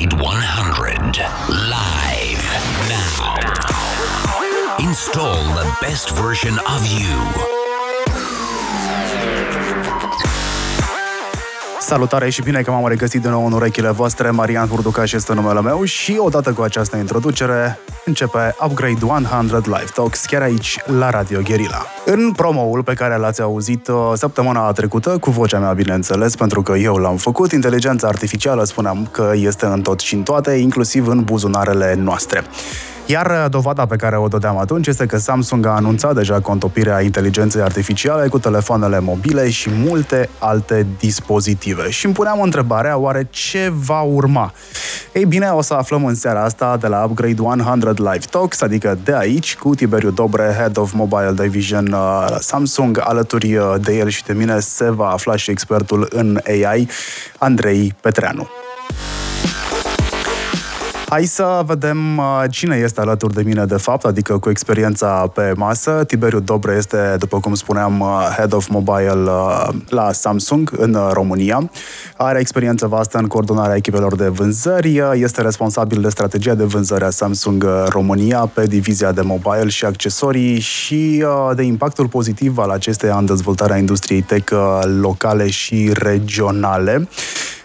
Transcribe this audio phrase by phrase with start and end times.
[0.00, 1.18] Upgrade 100
[1.68, 2.42] live
[2.88, 3.36] now.
[4.78, 7.59] Install the best version of you.
[11.90, 14.30] Salutare și bine că m-am regăsit din nou în urechile voastre.
[14.30, 20.24] Marian Hurducaș este numele meu și odată cu această introducere începe Upgrade 100 Live Talks
[20.24, 21.86] chiar aici la Radio Guerilla.
[22.04, 26.76] În promoul pe care l-ați auzit uh, săptămâna trecută, cu vocea mea bineînțeles, pentru că
[26.76, 31.22] eu l-am făcut, inteligența artificială spuneam că este în tot și în toate, inclusiv în
[31.24, 32.44] buzunarele noastre.
[33.10, 37.00] Iar uh, dovada pe care o dădeam atunci este că Samsung a anunțat deja contopirea
[37.00, 41.90] inteligenței artificiale cu telefoanele mobile și multe alte dispozitive.
[41.90, 44.52] Și îmi puneam întrebarea, oare ce va urma?
[45.12, 48.98] Ei bine, o să aflăm în seara asta de la Upgrade 100 Live Talks, adică
[49.04, 53.00] de aici, cu Tiberiu Dobre, Head of Mobile Division uh, Samsung.
[53.04, 56.88] Alături uh, de el și de mine se va afla și expertul în AI,
[57.38, 58.48] Andrei Petreanu.
[61.10, 65.52] Hai să vedem uh, cine este alături de mine de fapt, adică cu experiența pe
[65.56, 66.04] masă.
[66.06, 71.70] Tiberiu Dobre este, după cum spuneam, uh, Head of Mobile uh, la Samsung în România.
[72.16, 77.10] Are experiență vastă în coordonarea echipelor de vânzări, este responsabil de strategia de vânzări a
[77.10, 83.26] Samsung România pe divizia de mobile și accesorii și de impactul pozitiv al acesteia în
[83.26, 84.52] dezvoltarea industriei tech
[85.00, 87.08] locale și regionale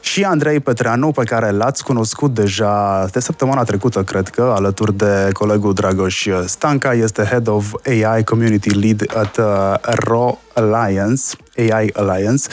[0.06, 5.30] și Andrei Petreanu, pe care l-ați cunoscut deja de săptămâna trecută, cred că, alături de
[5.34, 11.24] colegul Dragoș Stanca, este Head of AI Community Lead at uh, RO Alliance,
[11.58, 12.48] AI Alliance,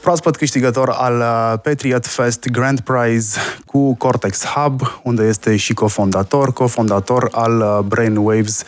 [0.00, 6.52] proaspăt câștigător al uh, Patriot Fest Grand Prize cu Cortex Hub, unde este și cofondator,
[6.52, 8.62] cofondator al uh, Brainwaves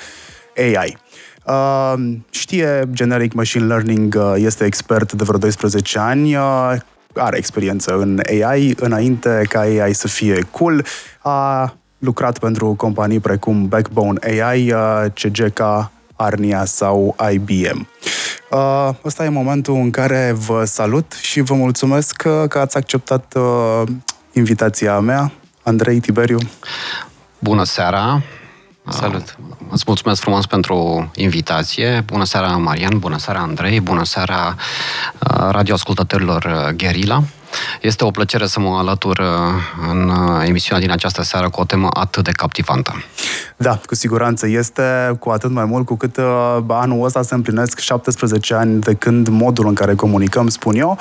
[0.56, 0.98] AI.
[1.44, 1.94] Uh,
[2.30, 6.72] știe generic machine learning, uh, este expert de vreo 12 ani, uh,
[7.14, 10.84] are experiență în AI, înainte ca AI să fie cool,
[11.18, 14.74] a lucrat pentru companii precum Backbone AI,
[15.14, 15.60] CGK,
[16.16, 17.88] Arnia sau IBM.
[18.50, 23.34] Uh, ăsta e momentul în care vă salut și vă mulțumesc că, că ați acceptat
[23.36, 23.82] uh,
[24.32, 25.32] invitația mea.
[25.62, 26.38] Andrei Tiberiu.
[27.38, 28.22] Bună seara!
[28.88, 29.36] Salut!
[29.70, 32.02] Îți mulțumesc frumos pentru invitație.
[32.06, 34.54] Bună seara, Marian, bună seara, Andrei, bună seara
[35.50, 37.22] radioascultătorilor Guerilla.
[37.80, 39.20] Este o plăcere să mă alătur
[39.90, 40.12] în
[40.46, 42.92] emisiunea din această seară cu o temă atât de captivantă.
[43.56, 46.18] Da, cu siguranță este, cu atât mai mult cu cât
[46.66, 50.98] anul ăsta se împlinesc 17 ani de când modul în care comunicăm, spun eu,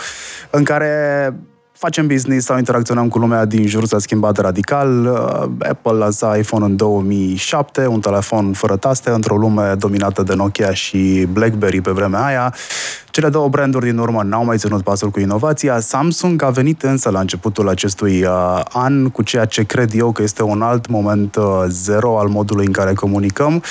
[0.50, 1.34] în care
[1.80, 5.06] facem business sau interacționăm cu lumea din jur s-a schimbat radical.
[5.06, 10.74] Uh, Apple lansa iPhone în 2007, un telefon fără taste, într-o lume dominată de Nokia
[10.74, 12.56] și BlackBerry pe vremea aia.
[13.10, 15.80] Cele două branduri din urmă n-au mai ținut pasul cu inovația.
[15.80, 20.22] Samsung a venit însă la începutul acestui uh, an cu ceea ce cred eu că
[20.22, 23.64] este un alt moment uh, zero al modului în care comunicăm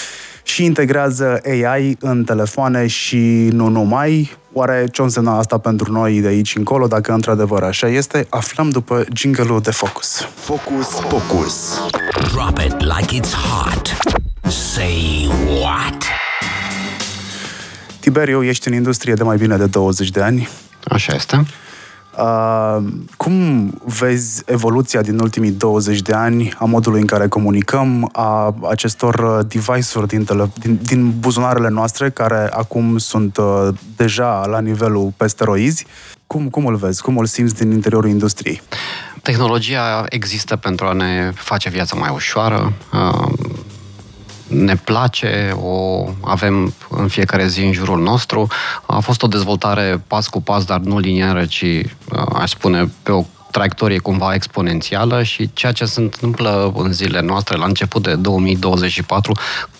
[0.48, 4.36] și integrează AI în telefoane și nu numai.
[4.52, 8.26] Oare ce înseamnă asta pentru noi de aici încolo, dacă într-adevăr așa este?
[8.28, 10.28] Aflăm după jingle de Focus.
[10.34, 11.80] Focus, Focus.
[12.32, 13.96] Drop it like it's hot.
[14.52, 15.28] Say
[15.60, 16.04] what?
[18.00, 20.48] Tiberiu, ești în industrie de mai bine de 20 de ani.
[20.84, 21.46] Așa este.
[22.18, 22.76] Uh,
[23.16, 29.14] cum vezi evoluția din ultimii 20 de ani a modului în care comunicăm, a acestor
[29.14, 35.12] uh, device-uri din, tele, din, din buzunarele noastre, care acum sunt uh, deja la nivelul
[35.16, 35.86] pe steroizi?
[36.26, 37.02] Cum, cum îl vezi?
[37.02, 38.60] Cum îl simți din interiorul industriei?
[39.22, 42.72] Tehnologia există pentru a ne face viața mai ușoară.
[42.92, 43.28] Uh,
[44.48, 48.46] ne place, o avem în fiecare zi în jurul nostru.
[48.86, 53.12] A fost o dezvoltare pas cu pas, dar nu linieră, ci, uh, aș spune, pe
[53.12, 58.14] o traiectorie cumva exponențială și ceea ce se întâmplă în zilele noastre, la început de
[58.14, 59.32] 2024,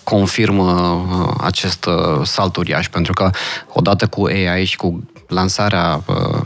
[0.03, 3.29] confirmă uh, acest uh, salt uriaș, pentru că
[3.73, 6.41] odată cu AI și cu lansarea uh,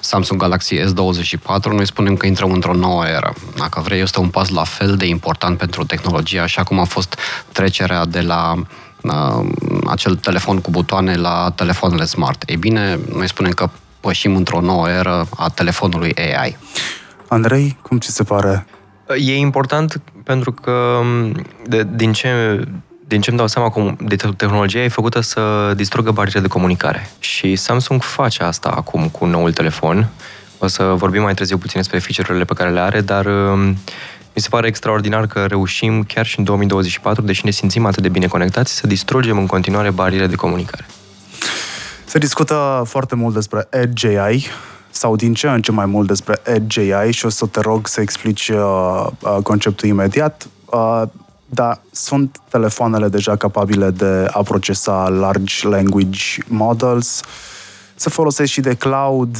[0.00, 3.32] Samsung Galaxy S24, noi spunem că intrăm într-o nouă eră.
[3.56, 7.18] Dacă vrei, este un pas la fel de important pentru tehnologie, așa cum a fost
[7.52, 8.54] trecerea de la
[9.02, 9.46] uh,
[9.86, 12.42] acel telefon cu butoane la telefoanele smart.
[12.46, 13.70] Ei bine, noi spunem că
[14.00, 16.56] pășim într-o nouă eră a telefonului AI.
[17.28, 18.66] Andrei, cum ți se pare?
[19.18, 21.00] E important pentru că
[21.66, 22.60] de, din ce
[23.10, 27.10] din ce îmi dau seama, de tehnologia e făcută să distrugă barierele de comunicare.
[27.18, 30.08] Și Samsung face asta acum cu noul telefon.
[30.58, 33.60] O să vorbim mai târziu puțin despre feature-urile pe care le are, dar um,
[34.34, 38.08] mi se pare extraordinar că reușim, chiar și în 2024, deși ne simțim atât de
[38.08, 40.86] bine conectați, să distrugem în continuare barierele de comunicare.
[42.04, 44.46] Se discută foarte mult despre Edge AI,
[44.90, 47.86] sau din ce în ce mai mult despre Edge AI și o să te rog
[47.86, 50.48] să explici uh, uh, conceptul imediat.
[50.64, 51.02] Uh,
[51.52, 57.22] dar sunt telefoanele deja capabile de a procesa large language models,
[57.94, 59.36] să folosești și de cloud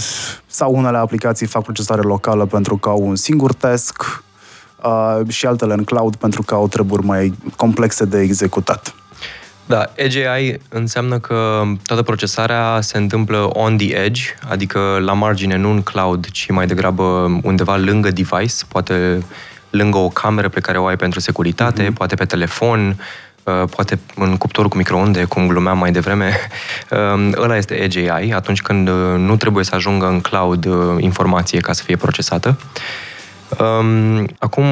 [0.46, 4.22] sau unele aplicații fac procesare locală pentru că au un singur task
[4.84, 8.94] uh, și altele în cloud pentru că au treburi mai complexe de executat.
[9.66, 15.56] Da, Edge AI înseamnă că toată procesarea se întâmplă on the edge, adică la margine,
[15.56, 17.02] nu în cloud, ci mai degrabă
[17.42, 19.24] undeva lângă device, poate
[19.70, 21.94] lângă o cameră pe care o ai pentru securitate, mm-hmm.
[21.94, 22.96] poate pe telefon,
[23.44, 26.32] uh, poate în cuptorul cu microunde, cum glumeam mai devreme.
[26.90, 30.96] Um, ăla este Edge AI, atunci când uh, nu trebuie să ajungă în cloud uh,
[30.99, 32.58] informație ca să fie procesată.
[33.58, 34.64] Um, acum,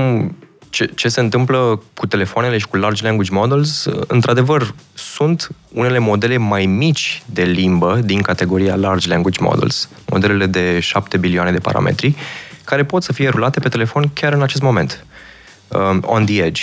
[0.71, 6.37] ce, ce se întâmplă cu telefoanele și cu large language models, într-adevăr, sunt unele modele
[6.37, 12.15] mai mici de limbă din categoria large language models, modelele de 7 bilioane de parametri,
[12.69, 15.05] care pot să fie rulate pe telefon chiar în acest moment,
[15.69, 16.63] um, on the edge.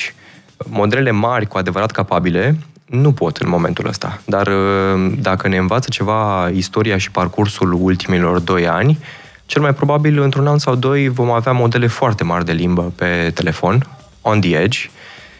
[0.65, 5.89] Modelele mari, cu adevărat capabile, nu pot în momentul ăsta, dar uh, dacă ne învață
[5.89, 8.99] ceva istoria și parcursul ultimilor doi ani,
[9.45, 13.31] cel mai probabil într-un an sau doi vom avea modele foarte mari de limbă pe
[13.33, 13.87] telefon,
[14.21, 14.79] on the edge,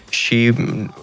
[0.10, 0.54] și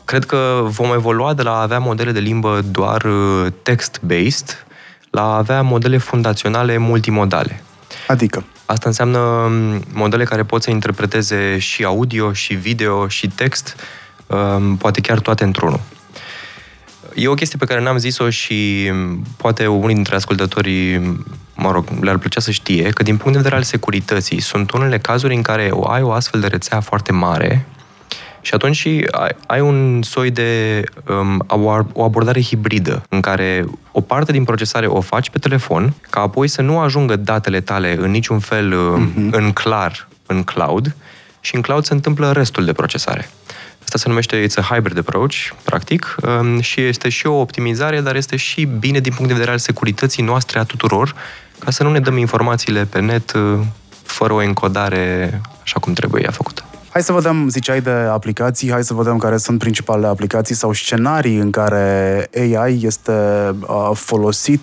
[0.04, 4.66] cred că vom evolua de la a avea modele de limbă doar uh, text-based
[5.10, 7.62] la a avea modele fundaționale multimodale.
[8.06, 8.44] Adică?
[8.66, 13.76] Asta înseamnă um, modele care pot să interpreteze și audio, și video, și text,
[14.26, 15.80] um, poate chiar toate într-unul.
[17.14, 21.16] E o chestie pe care n-am zis-o și um, poate unii dintre ascultătorii,
[21.54, 24.98] mă rog, le-ar plăcea să știe că din punct de vedere al securității sunt unele
[24.98, 27.66] cazuri în care ai o astfel de rețea foarte mare
[28.42, 31.44] și atunci ai, ai un soi de um,
[31.92, 36.48] o abordare hibridă, în care o parte din procesare o faci pe telefon, ca apoi
[36.48, 39.30] să nu ajungă datele tale în niciun fel um, uh-huh.
[39.30, 40.96] în clar în cloud,
[41.40, 43.30] și în cloud se întâmplă restul de procesare.
[43.82, 48.16] Asta se numește It's a Hybrid Approach, practic, um, și este și o optimizare, dar
[48.16, 51.14] este și bine din punct de vedere al securității noastre a tuturor,
[51.58, 53.58] ca să nu ne dăm informațiile pe net uh,
[54.02, 56.61] fără o encodare așa cum trebuie ea făcută.
[56.92, 61.36] Hai să vedem, ziceai de aplicații, hai să vedem care sunt principalele aplicații sau scenarii
[61.36, 63.12] în care AI este
[63.60, 64.60] uh, folosit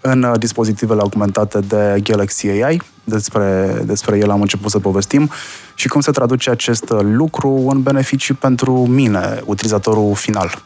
[0.00, 2.82] în uh, dispozitivele augmentate de Galaxy AI.
[3.04, 5.30] Despre, despre el am început să povestim
[5.74, 10.62] și cum se traduce acest lucru în beneficii pentru mine, utilizatorul final.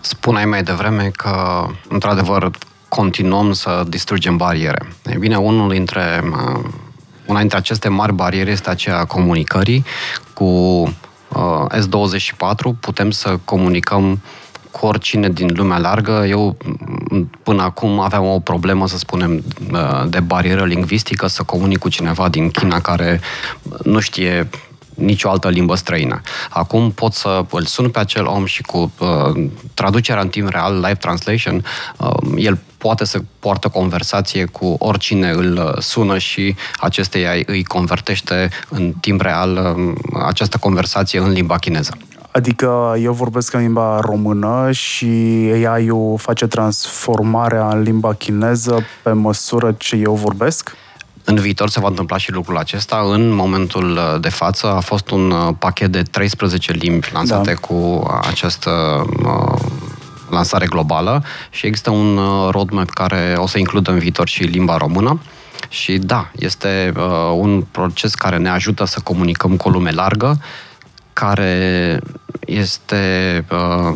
[0.00, 2.50] Spuneai mai devreme că, într-adevăr,
[2.88, 4.88] continuăm să distrugem bariere.
[5.04, 6.64] E bine, unul dintre uh,
[7.28, 9.84] una dintre aceste mari bariere este aceea a comunicării.
[10.32, 14.20] Cu uh, S24 putem să comunicăm
[14.70, 16.24] cu oricine din lumea largă.
[16.28, 16.56] Eu
[17.42, 22.28] până acum aveam o problemă, să spunem, uh, de barieră lingvistică, să comunic cu cineva
[22.28, 23.20] din China care
[23.82, 24.48] nu știe
[24.94, 26.20] nicio altă limbă străină.
[26.50, 30.74] Acum pot să îl sun pe acel om și cu uh, traducerea în timp real,
[30.74, 31.64] live translation,
[31.96, 38.92] uh, el poate să poartă conversație cu oricine îl sună și acesteia îi convertește în
[39.00, 41.96] timp real uh, această conversație în limba chineză.
[42.30, 45.06] Adică eu vorbesc în limba română și
[45.66, 50.76] AI-ul face transformarea în limba chineză pe măsură ce eu vorbesc?
[51.24, 53.02] În viitor se va întâmpla și lucrul acesta.
[53.12, 57.66] În momentul uh, de față a fost un uh, pachet de 13 limbi lansate da.
[57.66, 58.70] cu această
[59.24, 59.60] uh,
[60.30, 62.20] lansare globală și există un
[62.50, 65.20] roadmap care o să includă în viitor și limba română.
[65.68, 67.02] Și da, este uh,
[67.34, 70.40] un proces care ne ajută să comunicăm cu o lume largă,
[71.18, 72.00] care
[72.46, 73.92] este uh,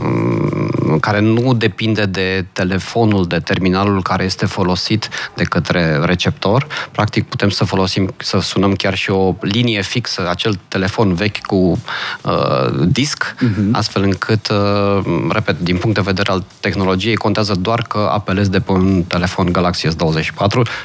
[1.00, 6.66] care nu depinde de telefonul, de terminalul care este folosit de către receptor.
[6.92, 11.80] Practic putem să folosim, să sunăm chiar și o linie fixă, acel telefon vechi cu
[12.22, 13.70] uh, disc, uh-huh.
[13.72, 15.00] astfel încât, uh,
[15.30, 19.52] repet, din punct de vedere al tehnologiei, contează doar că apelezi de pe un telefon
[19.52, 19.90] Galaxy S24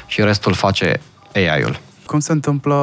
[0.06, 1.00] și restul face
[1.34, 1.87] AI-ul.
[2.08, 2.74] Cum se întâmplă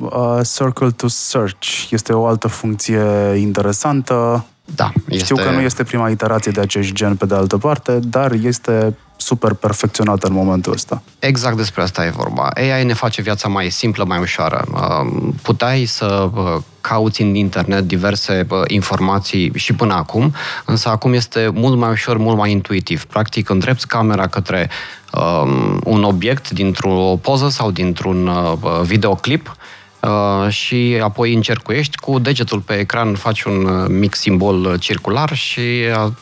[0.00, 1.90] uh, Circle to Search?
[1.90, 3.02] Este o altă funcție
[3.36, 4.44] interesantă.
[4.74, 5.24] Da, este...
[5.24, 8.96] Știu că nu este prima iterație de acest gen pe de altă parte, dar este
[9.20, 11.02] super perfecționată în momentul ăsta.
[11.18, 12.50] Exact despre asta e vorba.
[12.54, 14.64] AI ne face viața mai simplă, mai ușoară.
[14.72, 20.34] Uh, puteai să uh, cauți în internet diverse uh, informații și până acum,
[20.64, 23.04] însă acum este mult mai ușor, mult mai intuitiv.
[23.04, 24.70] Practic, îndrepți camera către
[25.12, 29.56] um, un obiect dintr-o poză sau dintr-un uh, videoclip
[30.00, 35.60] uh, și apoi încercuiești cu degetul pe ecran, faci un uh, mic simbol circular și
[35.60, 36.12] uh,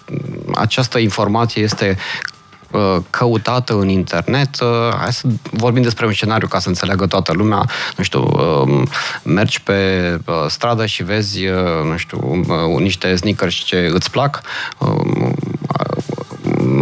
[0.55, 2.36] această informație este uh,
[3.11, 4.61] căutată în internet.
[4.61, 4.69] Uh,
[4.99, 7.65] hai să vorbim despre un scenariu ca să înțeleagă toată lumea.
[7.97, 8.83] Nu știu, uh,
[9.23, 14.41] mergi pe uh, stradă și vezi, uh, nu știu, uh, niște sneakers ce îți plac,
[14.79, 15.33] uh,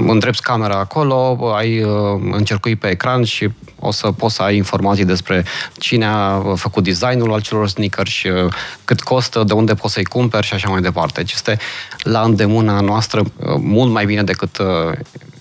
[0.07, 1.91] îndrepți camera acolo, ai uh,
[2.31, 3.49] încercui pe ecran și
[3.79, 5.45] o să poți să ai informații despre
[5.79, 8.53] cine a făcut designul acelor sneakers, uh,
[8.85, 11.21] cât costă, de unde poți să-i cumperi și așa mai departe.
[11.21, 11.59] Deci este
[12.03, 14.59] la îndemâna noastră uh, mult mai bine decât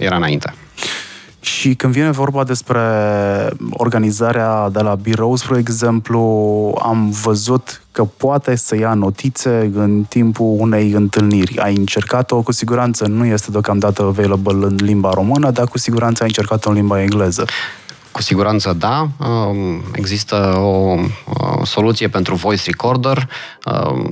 [0.04, 0.54] era înainte.
[1.40, 2.80] Și când vine vorba despre
[3.70, 6.20] organizarea de la birou, spre exemplu,
[6.82, 11.58] am văzut că poate să ia notițe în timpul unei întâlniri.
[11.58, 16.28] Ai încercat-o, cu siguranță nu este deocamdată available în limba română, dar cu siguranță ai
[16.28, 17.46] încercat-o în limba engleză.
[18.12, 19.08] Cu siguranță da.
[19.20, 20.98] Um, există o
[21.64, 23.30] soluție pentru voice recorder
[23.66, 24.12] um,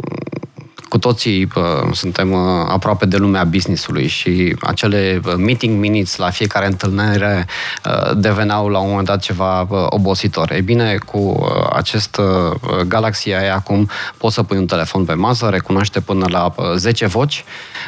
[0.92, 6.30] cu toții uh, suntem uh, aproape de lumea businessului și acele uh, meeting minutes la
[6.30, 7.48] fiecare întâlnire
[7.86, 10.52] uh, deveneau la un moment dat ceva uh, obositor.
[10.52, 15.14] E bine, cu uh, acest uh, Galaxy AI acum poți să pui un telefon pe
[15.14, 17.44] masă, recunoaște până la uh, 10 voci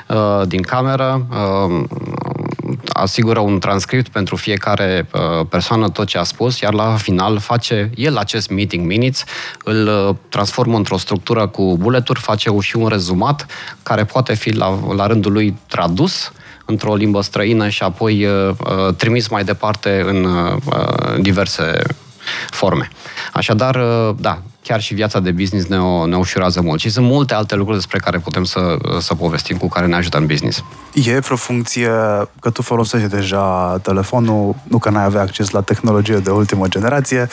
[0.07, 1.83] uh, din cameră, uh,
[2.93, 7.89] asigură un transcript pentru fiecare uh, persoană tot ce a spus, iar la final face
[7.95, 9.23] el acest meeting minutes,
[9.63, 13.45] îl uh, transformă într-o structură cu buleturi, face și un rezumat
[13.83, 16.31] care poate fi la, la rândul lui tradus
[16.65, 20.55] într-o limbă străină și apoi uh, uh trimis mai departe în uh,
[21.19, 21.81] diverse
[22.49, 22.89] forme.
[23.33, 26.79] Așadar, uh, da, chiar și viața de business ne, o, ne ușurează mult.
[26.79, 30.17] Și sunt multe alte lucruri despre care putem să, să povestim, cu care ne ajută
[30.17, 30.63] în business.
[30.93, 31.89] E vreo funcție
[32.39, 37.29] că tu folosești deja telefonul, nu că n-ai avea acces la tehnologie de ultimă generație,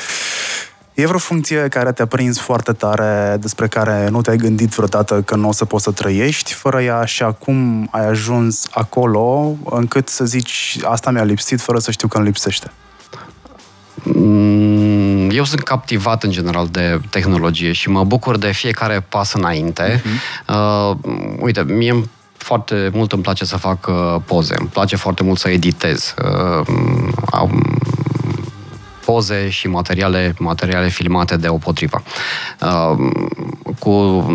[0.95, 5.37] E vreo funcție care te-a prins foarte tare, despre care nu te-ai gândit vreodată că
[5.37, 10.25] nu o să poți să trăiești fără ea și acum ai ajuns acolo încât să
[10.25, 12.73] zici asta mi-a lipsit fără să știu că îmi lipsește?
[14.03, 20.03] Mm, eu sunt captivat în general de tehnologie și mă bucur de fiecare pas înainte.
[20.03, 20.49] Uh-huh.
[20.49, 20.97] Uh,
[21.41, 22.05] uite, mie
[22.37, 26.15] foarte mult îmi place să fac uh, poze, îmi place foarte mult să editez.
[26.63, 27.49] Uh,
[29.05, 32.03] poze și materiale, materiale filmate de potrivă.
[32.61, 33.11] Uh,
[33.79, 34.27] cu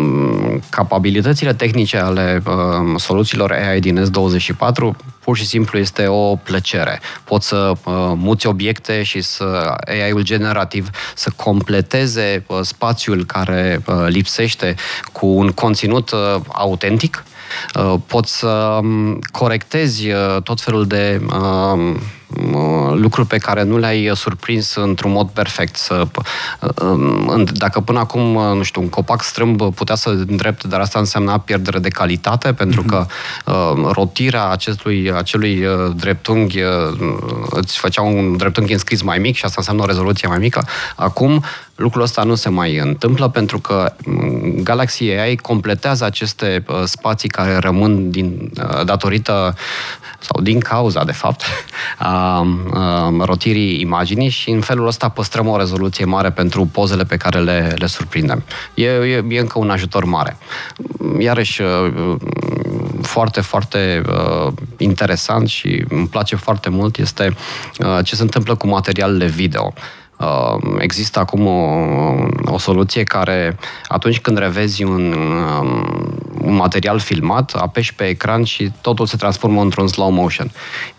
[0.68, 7.00] capabilitățile tehnice ale uh, soluțiilor AI din S24, pur și simplu este o plăcere.
[7.24, 14.74] Poți să uh, muți obiecte și să AI-ul generativ să completeze spațiul care lipsește
[15.12, 16.10] cu un conținut
[16.48, 17.24] autentic,
[18.06, 20.08] poți să um, corectezi
[20.42, 21.20] tot felul de
[22.94, 25.76] lucruri pe care nu le-ai surprins într-un mod perfect.
[25.76, 26.06] Să,
[27.52, 31.78] dacă până acum, nu știu, un copac strâmb putea să îndrepte, dar asta însemna pierdere
[31.78, 32.86] de calitate, pentru mm-hmm.
[32.86, 33.06] că
[33.46, 36.70] uh, rotirea acestui, acelui uh, dreptunghi uh,
[37.50, 40.66] îți făcea un dreptunghi înscris mai mic și asta înseamnă o rezoluție mai mică.
[40.96, 43.92] Acum, lucrul ăsta nu se mai întâmplă pentru că
[44.62, 48.52] Galaxy AI completează aceste spații care rămân din,
[48.84, 49.54] datorită
[50.28, 51.42] sau din cauza, de fapt,
[51.98, 57.16] a, a rotirii imaginii și în felul ăsta păstrăm o rezoluție mare pentru pozele pe
[57.16, 58.44] care le, le surprindem.
[58.74, 60.36] E, e, e încă un ajutor mare.
[61.18, 61.62] Iarăși,
[63.02, 67.34] foarte, foarte uh, interesant și îmi place foarte mult este
[67.78, 69.72] uh, ce se întâmplă cu materialele video.
[70.18, 71.74] Uh, există acum o,
[72.44, 78.72] o soluție care, atunci când revezi un, um, un material filmat, apeși pe ecran și
[78.80, 80.50] totul se transformă într-un slow motion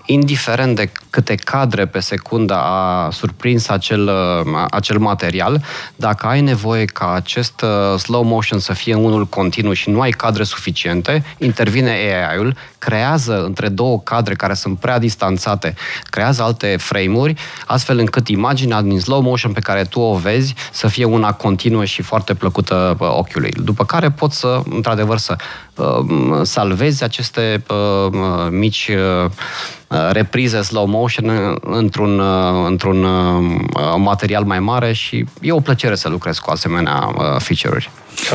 [0.08, 5.64] indiferent de câte cadre pe secundă a surprins acel, uh, acel material,
[5.96, 10.12] dacă ai nevoie ca acest uh, slow motion să fie unul continuu și nu ai
[10.12, 15.74] cadre suficiente, intervine AI-ul, creează între două cadre care sunt prea distanțate,
[16.04, 17.34] creează alte frame-uri,
[17.66, 21.86] astfel încât imaginea din slow motion pe care tu o vezi să fie una continuă
[21.86, 23.52] și foarte plăcută uh, ochiului.
[23.52, 25.37] După care poți să, într-adevăr, să uh,
[26.42, 28.92] salvezi aceste uh, mici
[29.26, 29.32] uh,
[30.12, 32.22] reprize slow motion într-un,
[32.66, 33.06] într-un
[33.98, 37.90] material mai mare și e o plăcere să lucrez cu asemenea feature-uri.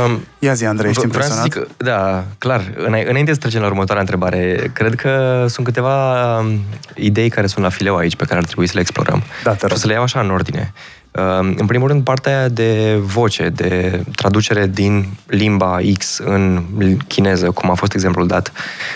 [0.06, 1.42] Um, Ia zi, Andrei, ești impresionat?
[1.42, 2.72] Zic, da, clar.
[3.08, 6.60] Înainte să trecem la următoarea întrebare, cred că sunt câteva um,
[6.94, 9.22] idei care sunt la fileu aici, pe care ar trebui să le explorăm.
[9.44, 9.76] Da, te rog.
[9.76, 10.72] să le iau așa în ordine.
[11.14, 16.62] Um, în primul rând, partea de voce, de traducere din limba X în
[17.06, 18.52] chineză, cum a fost exemplul dat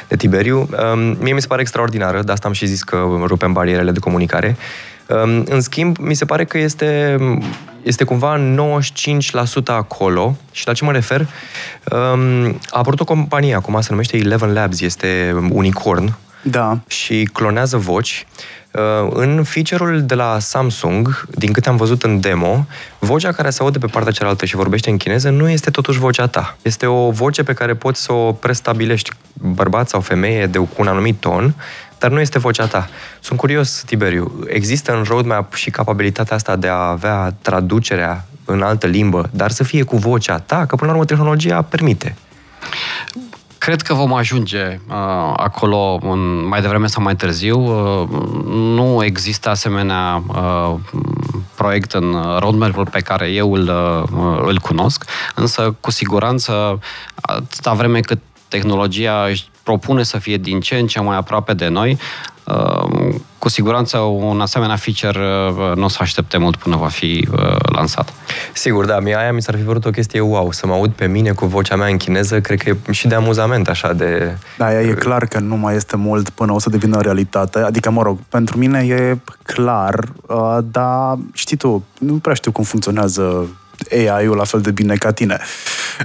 [0.09, 3.53] de Tiberiu, um, mie mi se pare extraordinară, de asta am și zis că rupem
[3.53, 4.57] barierele de comunicare.
[5.09, 7.17] Um, în schimb, mi se pare că este,
[7.83, 11.27] este cumva 95% acolo și la ce mă refer?
[11.91, 16.79] A apărut o companie, acum se numește Eleven Labs, este unicorn, Da.
[16.87, 18.27] și clonează voci.
[18.31, 18.56] Uh,
[19.11, 22.67] În feature-ul de la Samsung, din câte am văzut în demo,
[22.99, 26.27] vocea care se aude pe partea cealaltă și vorbește în chineză nu este totuși vocea
[26.27, 26.57] ta.
[26.63, 30.87] Este o voce pe care poți să o prestabilești, bărbat sau femeie, de cu un
[30.87, 31.55] anumit ton,
[31.99, 32.89] dar nu este vocea ta.
[33.21, 38.87] Sunt curios, Tiberiu, există în roadmap și capabilitatea asta de a avea traducerea în altă
[38.87, 42.17] limbă, dar să fie cu vocea ta, că până la urmă tehnologia permite.
[43.67, 47.59] Cred că vom ajunge uh, acolo în, mai devreme sau mai târziu.
[47.59, 48.09] Uh,
[48.45, 50.75] nu există asemenea uh,
[51.55, 55.05] proiect în roadmap-ul pe care eu îl, uh, îl cunosc,
[55.35, 56.81] însă cu siguranță
[57.15, 58.19] atâta vreme cât
[58.49, 62.36] tehnologia își propune să fie din ce în ce mai aproape de noi, uh,
[63.39, 67.57] cu siguranță un asemenea feature uh, nu o să aștepte mult până va fi uh,
[67.73, 68.13] lansat.
[68.53, 71.07] Sigur, da, mie aia mi s-ar fi părut o chestie wow, să mă aud pe
[71.07, 74.37] mine cu vocea mea în chineză, cred că e și de amuzament, așa, de...
[74.59, 77.59] Da, ea e clar că nu mai este mult până o să devină realitate.
[77.59, 82.65] Adică, mă rog, pentru mine e clar, uh, dar știi tu, nu prea știu cum
[82.65, 83.47] funcționează
[83.91, 85.41] AI-ul la fel de bine ca tine.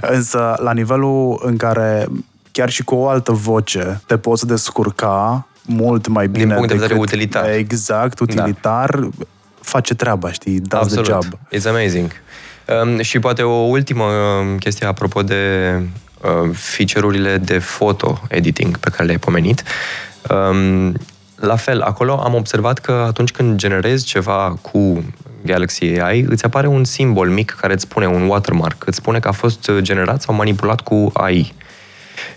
[0.00, 2.06] Însă, la nivelul în care
[2.50, 6.94] chiar și cu o altă voce te poți descurca mult mai bine punct de vedere
[6.94, 7.50] decât- utilitar.
[7.50, 9.08] Exact, utilitar, da.
[9.60, 11.04] face treaba, știi, does Absolut.
[11.04, 11.38] the job.
[11.54, 12.10] It's amazing.
[12.82, 15.72] Um, și poate o ultimă um, chestie apropo de
[16.22, 19.62] uh, feature-urile de photo editing pe care le-ai pomenit.
[20.30, 20.94] Um,
[21.36, 25.04] la fel, acolo am observat că atunci când generezi ceva cu
[25.44, 29.28] Galaxy AI, îți apare un simbol mic care îți spune un watermark, îți spune că
[29.28, 31.52] a fost generat sau manipulat cu AI.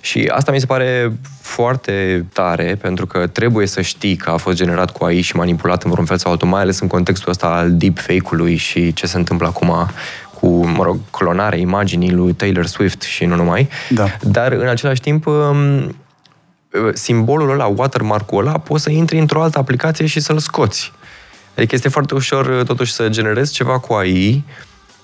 [0.05, 4.57] Și asta mi se pare foarte tare, pentru că trebuie să știi că a fost
[4.57, 7.47] generat cu AI și manipulat în vreun fel sau altul, mai ales în contextul ăsta
[7.47, 9.89] al deepfake-ului și ce se întâmplă acum
[10.39, 13.69] cu, mă rog, clonarea imaginii lui Taylor Swift și nu numai.
[13.89, 14.05] Da.
[14.21, 15.95] Dar, în același timp, um,
[16.93, 20.91] simbolul ăla, watermark-ul ăla, poți să intri într-o altă aplicație și să-l scoți.
[21.55, 24.43] Adică este foarte ușor, totuși, să generezi ceva cu AI,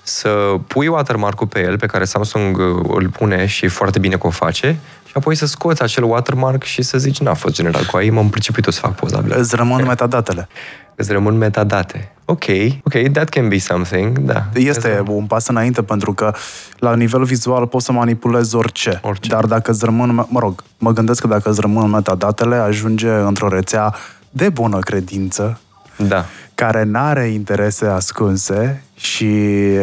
[0.02, 4.26] să pui watermark-ul pe el, pe care Samsung uh, îl pune și foarte bine că
[4.26, 4.78] o face,
[5.12, 8.30] și apoi să scoți acel watermark și să zici, n-a fost generat cu AI, m-am
[8.30, 9.34] priceput să fac pozabil.
[9.38, 10.48] Îți rămân metadatele.
[10.94, 12.12] Îți rămân metadate.
[12.24, 12.44] Ok,
[12.82, 14.44] ok, that can be something, da.
[14.54, 16.34] Este un pas înainte pentru că
[16.78, 19.00] la nivel vizual poți să manipulezi orice.
[19.02, 19.28] Orice.
[19.28, 23.48] Dar dacă îți rămân, mă rog, mă gândesc că dacă îți rămân metadatele, ajunge într-o
[23.48, 23.94] rețea
[24.30, 25.60] de bună credință,
[25.96, 26.24] Da.
[26.54, 29.24] care nu are interese ascunse și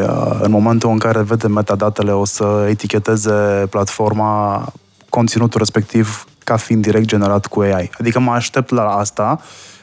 [0.02, 4.66] uh, în momentul în care vede metadatele o să eticheteze platforma
[5.10, 7.90] conținutul respectiv ca fiind direct generat cu AI.
[8.00, 9.42] Adică mă aștept la asta,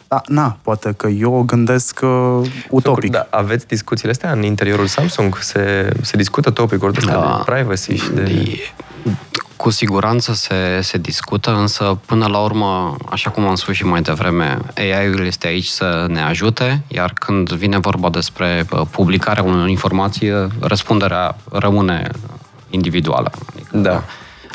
[0.08, 3.10] dar na, poate că eu o gândesc uh, utopic.
[3.10, 5.38] Da, aveți discuțiile astea în interiorul Samsung?
[5.40, 7.42] Se, se discută topicuri de, Da.
[7.46, 8.22] de privacy și de...
[8.22, 9.10] E-
[9.56, 14.02] Cu siguranță se, se discută, însă până la urmă, așa cum am spus și mai
[14.02, 19.68] devreme, AI-ul este aici să ne ajute, iar când vine vorba despre uh, publicarea unor
[19.68, 22.10] informații, uh, răspunderea rămâne
[22.70, 23.30] individuală.
[23.52, 24.02] Adică, Da.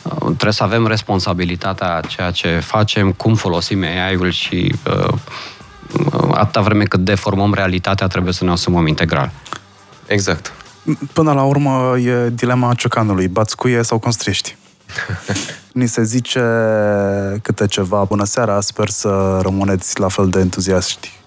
[0.03, 6.29] uh, Trebuie să avem responsabilitatea a ceea ce facem, cum folosim AI-ul și uh, uh,
[6.33, 9.31] atâta vreme cât deformăm realitatea, trebuie să ne asumăm integral.
[10.05, 10.53] Exact.
[11.13, 14.55] Până la urmă e dilema ciocanului, bați cuie sau construiești.
[15.73, 16.41] Ni se zice
[17.41, 21.20] câte ceva, bună seara, sper să rămâneți la fel de entuziaști.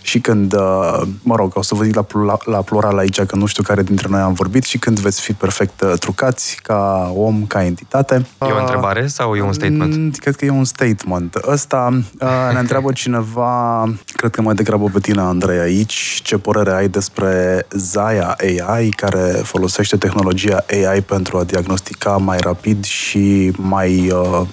[0.00, 3.36] Și când, uh, mă rog, o să vă zic la, plu- la plural aici, că
[3.36, 7.12] nu știu care dintre noi am vorbit, și când veți fi perfect uh, trucați, ca
[7.16, 8.14] om, ca entitate.
[8.14, 9.96] E o Uh, întrebare sau e un statement?
[9.96, 11.34] Mm, Cred că e un statement.
[11.46, 11.88] Ăsta
[12.20, 13.84] uh, ne întreabă cineva,
[14.16, 19.40] cred că mai degrabă pe tine, Andrei, aici, ce părere ai despre Zaya AI, care
[19.42, 24.46] folosește tehnologia AI pentru a diagnostica mai rapid și mai uh,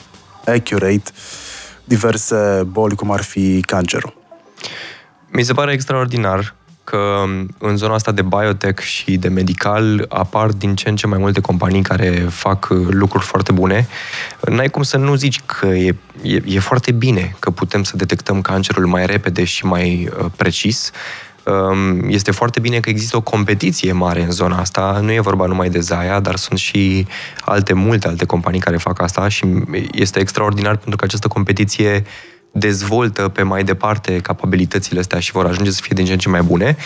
[0.45, 1.03] accurate
[1.83, 4.13] diverse boli, cum ar fi cancerul.
[5.35, 7.23] Mi se pare extraordinar că
[7.57, 11.41] în zona asta de biotech și de medical apar din ce în ce mai multe
[11.41, 13.87] companii care fac uh, lucruri foarte bune.
[14.41, 18.41] N-ai cum să nu zici că e, e, e foarte bine că putem să detectăm
[18.41, 20.91] cancerul mai repede și mai uh, precis.
[21.43, 24.99] Um, Este foarte bine că există o competiție mare în zona asta.
[25.01, 27.07] Nu e vorba numai de Zaya, dar sunt și
[27.41, 29.45] alte, multe alte companii care fac asta și
[29.91, 32.03] este extraordinar pentru că această competiție
[32.57, 36.29] dezvoltă pe mai departe capabilitățile astea și vor ajunge să fie din ce în ce
[36.29, 36.77] mai bune.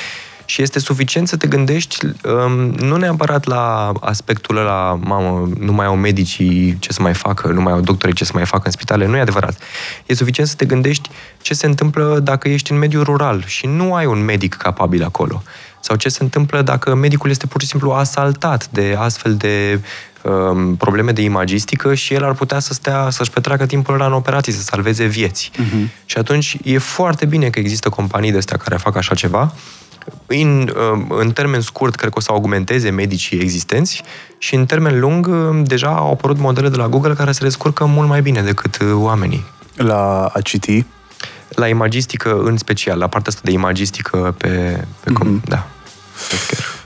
[0.46, 5.86] Și este suficient să te gândești um, nu neapărat la aspectul ăla, mamă, nu mai
[5.86, 8.72] au medicii ce să mai facă, nu mai au doctorii ce să mai facă în
[8.72, 9.06] spitale.
[9.08, 9.58] Nu e adevărat.
[10.06, 11.10] E suficient să te gândești
[11.42, 15.44] ce se întâmplă dacă ești în mediul rural și nu ai un medic capabil acolo.
[15.80, 19.82] Sau ce se întâmplă dacă medicul este pur și simplu asaltat de astfel de um,
[20.78, 24.54] probleme de imagistică și el ar putea să stea, să-și petreacă timpul la în operații,
[24.54, 25.52] să salveze vieți.
[25.54, 26.06] Uh-huh.
[26.06, 29.54] Și atunci e foarte bine că există companii de astea care fac așa ceva.
[30.26, 34.04] În, um, în termen scurt, cred că o să augmenteze medicii existenți
[34.38, 37.86] și în termen lung, um, deja au apărut modele de la Google care se descurcă
[37.86, 39.46] mult mai bine decât uh, oamenii.
[39.76, 40.86] La a citi?
[41.50, 44.48] La imagistică în special, la partea asta de imagistică pe...
[45.00, 45.44] pe mm-hmm.
[45.46, 45.68] Da.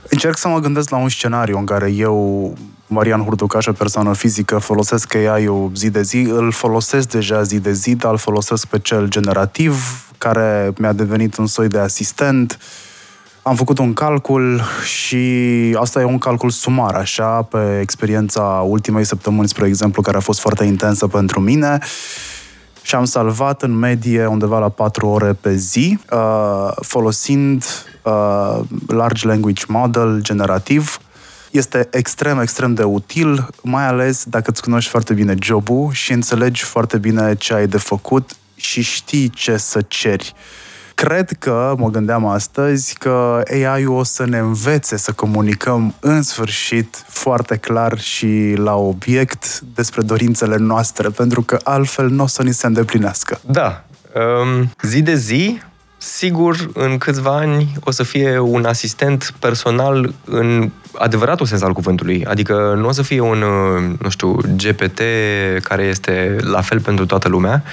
[0.09, 2.53] Încerc să mă gândesc la un scenariu în care eu
[2.87, 7.95] Marian Hurducașă, persoană fizică, folosesc AI-ul zi de zi, îl folosesc deja zi de zi,
[7.95, 9.75] dar îl folosesc pe cel generativ,
[10.17, 12.57] care mi-a devenit un soi de asistent.
[13.41, 15.17] Am făcut un calcul și
[15.79, 20.39] asta e un calcul sumar, așa, pe experiența ultimei săptămâni, spre exemplu, care a fost
[20.39, 21.79] foarte intensă pentru mine
[22.81, 27.65] și am salvat în medie undeva la 4 ore pe zi, uh, folosind
[28.03, 30.99] uh, Large Language Model generativ,
[31.53, 36.63] este extrem, extrem de util, mai ales dacă îți cunoști foarte bine jobul și înțelegi
[36.63, 40.33] foarte bine ce ai de făcut și știi ce să ceri.
[40.95, 47.05] Cred că, mă gândeam astăzi, că AI-ul o să ne învețe să comunicăm în sfârșit
[47.07, 52.53] foarte clar și la obiect despre dorințele noastre, pentru că altfel nu o să ni
[52.53, 53.39] se îndeplinească.
[53.45, 53.83] Da.
[54.15, 55.61] Um, zi de zi,
[56.03, 62.25] sigur, în câțiva ani o să fie un asistent personal în adevăratul sens al cuvântului.
[62.25, 65.01] Adică nu o să fie un, uh, nu știu, GPT
[65.63, 67.63] care este la fel pentru toată lumea.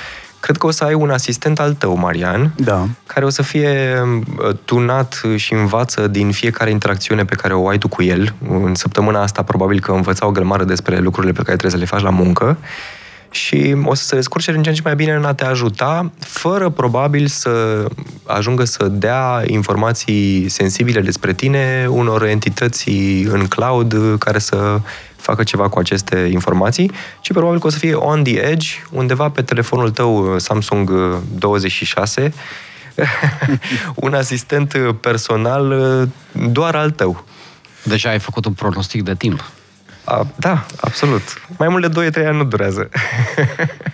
[0.41, 2.89] Cred că o să ai un asistent al tău, Marian, da.
[3.07, 7.79] care o să fie uh, tunat și învață din fiecare interacțiune pe care o ai
[7.79, 8.35] tu cu el.
[8.49, 11.97] În săptămâna asta probabil că învăța o grămadă despre lucrurile pe care trebuie să le
[11.97, 12.59] faci la muncă
[13.31, 16.11] și o să se descurce din ce în ce mai bine în a te ajuta,
[16.19, 17.85] fără probabil să
[18.27, 22.91] ajungă să dea informații sensibile despre tine unor entități
[23.29, 24.81] în cloud care să
[25.17, 26.91] facă ceva cu aceste informații,
[27.21, 30.91] ci probabil că o să fie on the edge, undeva pe telefonul tău Samsung
[31.39, 32.33] 26,
[33.95, 37.25] un asistent personal doar al tău.
[37.83, 39.51] Deja ai făcut un pronostic de timp.
[40.05, 41.23] A, da, absolut.
[41.59, 42.89] Mai mult de 2-3 ani nu durează.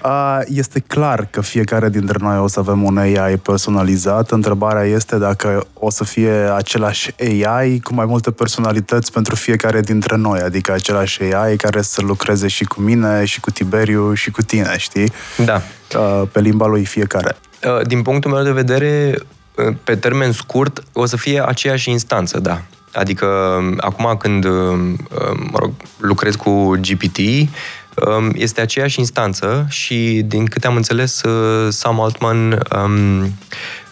[0.00, 4.30] A, este clar că fiecare dintre noi o să avem un AI personalizat.
[4.30, 10.16] Întrebarea este dacă o să fie același AI cu mai multe personalități pentru fiecare dintre
[10.16, 14.42] noi, adică același AI care să lucreze și cu mine, și cu Tiberiu, și cu
[14.42, 15.12] tine, știi?
[15.44, 15.62] Da.
[16.32, 17.36] Pe limba lui fiecare.
[17.86, 19.18] Din punctul meu de vedere,
[19.84, 22.62] pe termen scurt, o să fie aceeași instanță, da.
[22.96, 23.26] Adică
[23.78, 24.44] acum când
[25.50, 27.18] mă rog, lucrez cu GPT,
[28.32, 31.22] este aceeași instanță și din câte am înțeles,
[31.68, 33.32] Sam Altman um,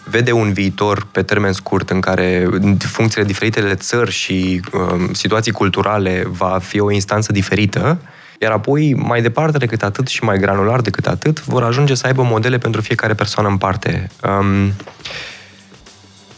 [0.03, 2.47] vede un viitor pe termen scurt în care
[2.79, 7.99] funcțiile diferitele țări și um, situații culturale va fi o instanță diferită,
[8.39, 12.23] iar apoi, mai departe decât atât și mai granular decât atât, vor ajunge să aibă
[12.23, 14.09] modele pentru fiecare persoană în parte.
[14.23, 14.73] Um,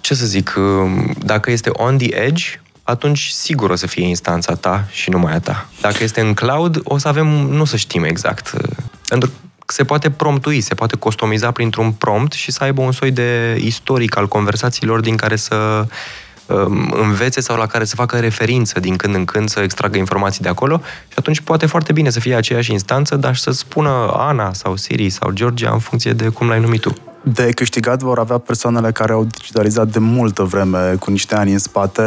[0.07, 2.45] ce să zic, um, dacă este on the edge,
[2.83, 5.69] atunci sigur o să fie instanța ta și numai a ta.
[5.81, 8.51] Dacă este în cloud, o să avem, nu să știm exact.
[9.07, 9.29] Pentru
[9.65, 13.57] că se poate promptui, se poate customiza printr-un prompt și să aibă un soi de
[13.59, 15.85] istoric al conversațiilor din care să
[16.45, 20.41] um, învețe sau la care să facă referință din când în când, să extragă informații
[20.41, 24.53] de acolo și atunci poate foarte bine să fie aceeași instanță, dar să spună Ana
[24.53, 28.37] sau Siri sau Georgia în funcție de cum l-ai numit tu de câștigat vor avea
[28.37, 32.01] persoanele care au digitalizat de multă vreme, cu niște ani în spate,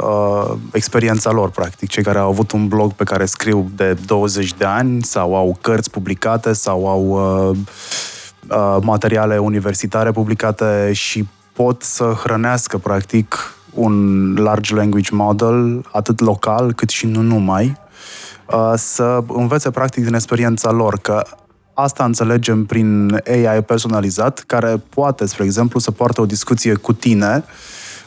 [0.00, 1.88] uh, experiența lor, practic.
[1.88, 5.58] Cei care au avut un blog pe care scriu de 20 de ani sau au
[5.60, 7.04] cărți publicate sau au
[7.50, 7.56] uh,
[8.50, 16.72] uh, materiale universitare publicate și pot să hrănească, practic, un large language model, atât local
[16.72, 17.76] cât și nu numai,
[18.46, 21.24] uh, să învețe, practic, din experiența lor, că
[21.80, 27.44] Asta înțelegem prin AI personalizat, care poate, spre exemplu, să poartă o discuție cu tine,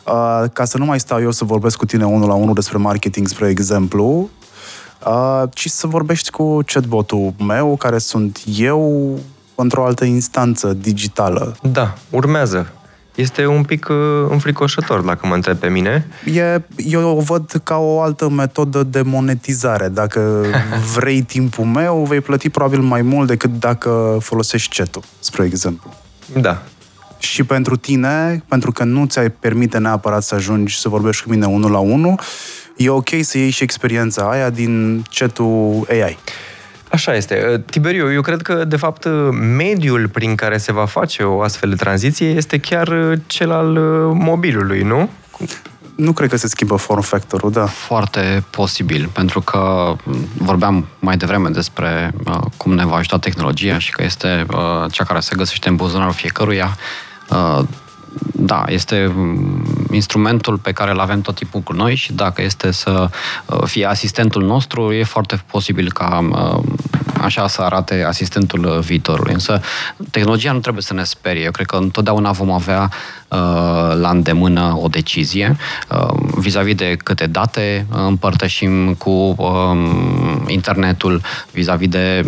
[0.06, 2.78] uh, ca să nu mai stau eu să vorbesc cu tine unul la unul despre
[2.78, 4.30] marketing, spre exemplu,
[5.08, 9.20] uh, ci să vorbești cu chatbotul meu, care sunt eu,
[9.56, 11.56] într-o altă instanță digitală.
[11.62, 12.72] Da, urmează
[13.16, 13.98] este un pic uh,
[14.30, 16.08] înfricoșător, dacă mă întreb pe mine.
[16.34, 19.88] E, eu o văd ca o altă metodă de monetizare.
[19.88, 20.46] Dacă
[20.96, 25.94] vrei timpul meu, vei plăti probabil mai mult decât dacă folosești chat spre exemplu.
[26.40, 26.64] Da.
[27.18, 31.46] Și pentru tine, pentru că nu ți-ai permite neapărat să ajungi să vorbești cu mine
[31.46, 32.20] unul la unul,
[32.78, 36.18] e ok să iei și experiența aia din chatul AI.
[36.92, 37.48] Așa este.
[37.54, 41.42] Uh, Tiberiu, eu cred că, de fapt, uh, mediul prin care se va face o
[41.42, 43.78] astfel de tranziție este chiar uh, cel al
[44.14, 45.10] mobilului, nu?
[45.96, 47.66] Nu cred că se schimbă form factor da.
[47.66, 49.94] Foarte posibil, pentru că
[50.38, 55.04] vorbeam mai devreme despre uh, cum ne va ajuta tehnologia și că este uh, cea
[55.04, 56.78] care se găsește în buzunarul fiecăruia.
[58.14, 62.42] Uh, da, este mm, instrumentul pe care îl avem tot timpul cu noi și dacă
[62.42, 63.10] este să
[63.46, 66.64] uh, fie asistentul nostru, e foarte posibil ca uh,
[67.22, 69.34] așa să arate asistentul uh, viitorului.
[69.34, 69.62] Însă
[70.12, 71.44] tehnologia nu trebuie să ne sperie.
[71.44, 72.90] Eu cred că întotdeauna vom avea
[73.94, 75.56] la îndemână o decizie
[76.38, 81.22] vis-a-vis de câte date împărtășim cu um, internetul,
[81.52, 82.26] vis-a-vis de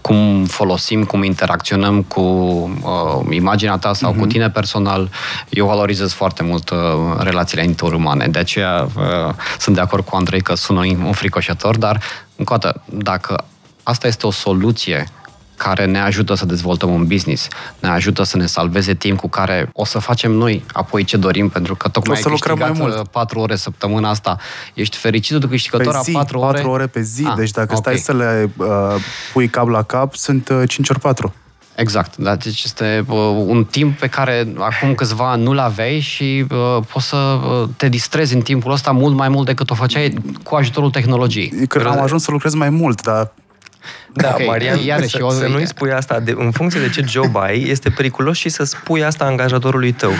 [0.00, 4.14] cum folosim, cum interacționăm cu uh, imaginea ta sau uh-huh.
[4.14, 4.28] cu mhm.
[4.28, 5.10] tine personal,
[5.48, 6.78] eu valorizez foarte mult uh,
[7.18, 8.26] relațiile interumane.
[8.26, 12.02] De aceea uh, sunt de acord cu Andrei că sună un fricoșător, dar,
[12.36, 13.44] încă o dată, dacă
[13.82, 15.06] asta este o soluție
[15.62, 17.48] care ne ajută să dezvoltăm un business,
[17.78, 21.48] ne ajută să ne salveze timp cu care o să facem noi apoi ce dorim,
[21.48, 23.08] pentru că tocmai o să ai câștigat mai mult.
[23.08, 24.36] 4 ore săptămâna asta.
[24.74, 26.52] Ești fericit de câștigător pe zi, a 4 ore?
[26.52, 27.96] 4 ore pe zi, ah, deci dacă okay.
[27.96, 28.66] stai să le uh,
[29.32, 31.34] pui cap la cap, sunt uh, 5 ori 4.
[31.74, 36.46] Exact, da, deci este uh, un timp pe care acum câțiva ani nu-l aveai și
[36.50, 40.14] uh, poți să uh, te distrezi în timpul ăsta mult mai mult decât o făceai
[40.42, 41.66] cu ajutorul tehnologiei.
[41.68, 43.32] Că am ajuns să lucrez mai mult, dar
[44.12, 44.46] da, okay.
[44.46, 47.90] Marian, Iar să, să nu-i spui asta, de, în funcție de ce job ai, este
[47.90, 50.12] periculos și să spui asta angajatorului tău.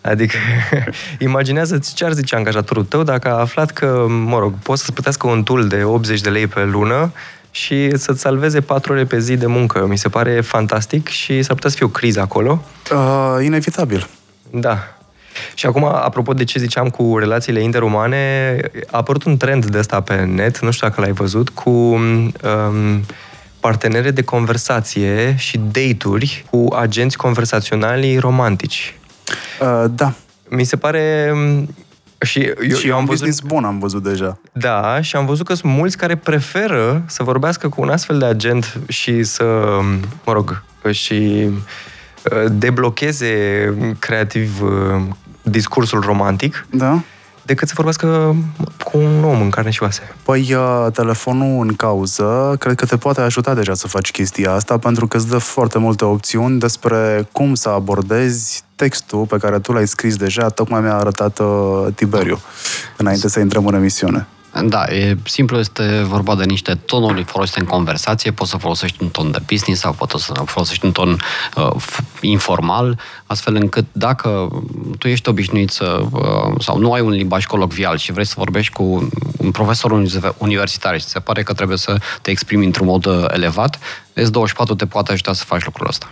[0.00, 0.36] Adică,
[1.18, 5.26] imaginează-ți ce ar zice angajatorul tău dacă a aflat că, mă rog, poți să-ți plătească
[5.26, 7.12] un tool de 80 de lei pe lună
[7.50, 9.86] și să-ți salveze 4 ore pe zi de muncă.
[9.86, 12.64] Mi se pare fantastic și s-ar putea să fie o criză acolo.
[12.92, 14.08] Uh, inevitabil.
[14.50, 14.95] Da,
[15.54, 18.56] și acum, apropo de ce ziceam cu relațiile interumane,
[18.90, 22.32] a apărut un trend de ăsta pe net, nu știu dacă l-ai văzut, cu um,
[23.60, 28.98] partenere de conversație și date-uri cu agenți conversaționali romantici.
[29.60, 30.12] Uh, da.
[30.48, 31.30] Mi se pare...
[31.34, 31.68] Um,
[32.20, 34.38] și eu, și eu am un văzut, business bun am văzut deja.
[34.52, 38.24] Da, și am văzut că sunt mulți care preferă să vorbească cu un astfel de
[38.24, 39.44] agent și să,
[40.24, 41.48] mă rog, și
[42.32, 45.02] uh, deblocheze creativ uh,
[45.50, 46.66] discursul romantic.
[46.70, 47.00] Da
[47.46, 48.36] decât să vorbească
[48.84, 50.14] cu un om în carne și oase.
[50.22, 54.78] Păi, uh, telefonul în cauză, cred că te poate ajuta deja să faci chestia asta,
[54.78, 59.72] pentru că îți dă foarte multe opțiuni despre cum să abordezi textul pe care tu
[59.72, 62.40] l-ai scris deja, tocmai mi-a arătat uh, Tiberiu,
[62.96, 64.26] înainte să intrăm în emisiune.
[64.64, 69.08] Da, e simplu, este vorba de niște tonuri folosite în conversație, poți să folosești un
[69.08, 71.18] ton de business sau poți să folosești un ton
[71.56, 71.70] uh,
[72.20, 74.48] informal, astfel încât dacă
[74.98, 78.72] tu ești obișnuit să, uh, sau nu ai un limbaj colocvial și vrei să vorbești
[78.72, 80.04] cu un profesor
[80.38, 83.78] universitar și se pare că trebuie să te exprimi într-un mod uh, elevat,
[84.14, 86.08] S24 te poate ajuta să faci lucrul ăsta.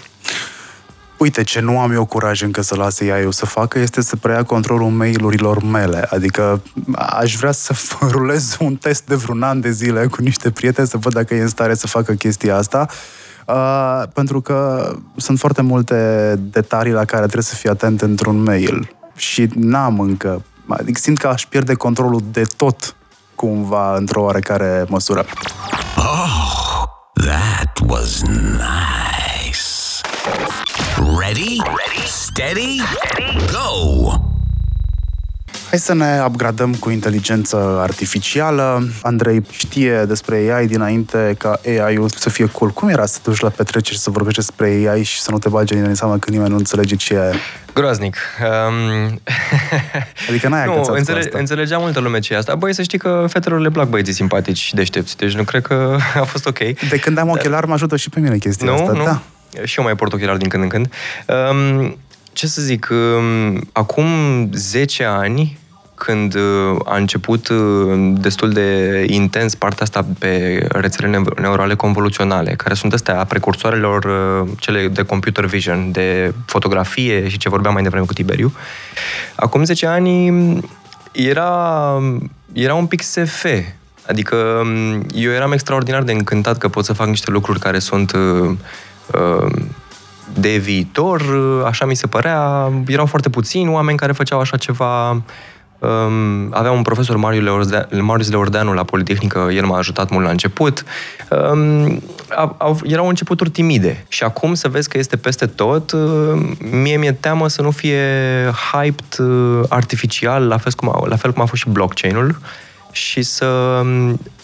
[1.16, 4.16] Uite, ce nu am eu curaj încă să las ea eu să facă este să
[4.16, 6.06] preia controlul mail-urilor mele.
[6.10, 6.62] Adică
[6.96, 7.74] aș vrea să
[8.10, 11.42] rulez un test de vreun an de zile cu niște prieteni să văd dacă e
[11.42, 12.86] în stare să facă chestia asta.
[13.46, 18.94] Uh, pentru că sunt foarte multe detalii la care trebuie să fii atent într-un mail.
[19.16, 20.44] Și n-am încă.
[20.68, 22.96] Adică simt că aș pierde controlul de tot
[23.34, 25.24] cumva într-o oarecare măsură.
[25.96, 26.82] Oh,
[27.14, 29.43] that was nice.
[30.24, 31.60] Ready?
[31.60, 32.06] Ready?
[32.06, 32.80] Steady?
[32.80, 33.46] Steady?
[33.52, 34.12] Go!
[35.70, 38.88] Hai să ne upgradăm cu inteligență artificială.
[39.02, 42.70] Andrei știe despre AI dinainte ca AI-ul să fie cool.
[42.70, 45.48] Cum era să te duci la petreceri să vorbești despre AI și să nu te
[45.48, 47.34] bagi în seama că nimeni nu înțelege ce e?
[47.74, 48.16] Groaznic.
[48.40, 49.20] Um...
[50.28, 51.38] Adică n-ai nu, înțele- asta.
[51.38, 52.54] înțelegea multă lume ce e asta.
[52.54, 55.96] Băi, să știi că fetelor le plac băieții simpatici și deștepți, deci nu cred că
[56.20, 56.58] a fost ok.
[56.88, 58.92] De când am ochelari mă ajută și pe mine chestia nu, asta.
[58.92, 59.04] Nu?
[59.04, 59.22] Da
[59.64, 60.92] și eu mai port ochelari din când în când.
[61.26, 61.96] Um,
[62.32, 64.06] ce să zic, um, acum
[64.52, 65.58] 10 ani,
[65.94, 72.74] când uh, a început uh, destul de intens partea asta pe rețelele neurale convoluționale, care
[72.74, 78.06] sunt astea precursoarelor uh, cele de computer vision, de fotografie și ce vorbeam mai devreme
[78.06, 78.52] cu Tiberiu,
[79.34, 80.32] acum 10 ani
[81.12, 82.02] era,
[82.52, 83.44] era un pic SF.
[84.06, 88.12] Adică um, eu eram extraordinar de încântat că pot să fac niște lucruri care sunt
[90.34, 91.22] de viitor,
[91.66, 92.70] așa mi se părea.
[92.86, 95.22] Erau foarte puțini oameni care făceau așa ceva.
[95.78, 97.16] Um, aveam un profesor,
[98.00, 100.84] Marius Leordeanu, la Politehnică, el m-a ajutat mult la început.
[101.30, 102.02] Um,
[102.58, 106.40] au, erau începuturi timide și acum să vezi că este peste tot, uh,
[106.70, 108.02] mie mi-e teamă să nu fie
[108.72, 112.38] hyped uh, artificial, la fel cum a, la fel cum a fost și blockchain-ul.
[112.94, 113.82] Uh, și să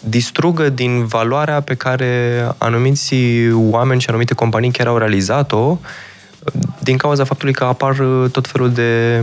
[0.00, 3.14] distrugă din valoarea pe care anumiți
[3.52, 5.78] oameni și anumite companii chiar au realizat-o
[6.78, 7.96] din cauza faptului că apar
[8.32, 9.22] tot felul de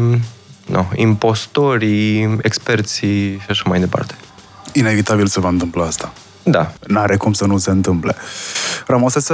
[0.65, 4.15] no, impostorii, experții și așa mai departe.
[4.73, 6.13] Inevitabil se va întâmpla asta.
[6.49, 6.71] Da.
[6.87, 8.15] N-are cum să nu se întâmple.
[8.85, 9.33] Rămăsese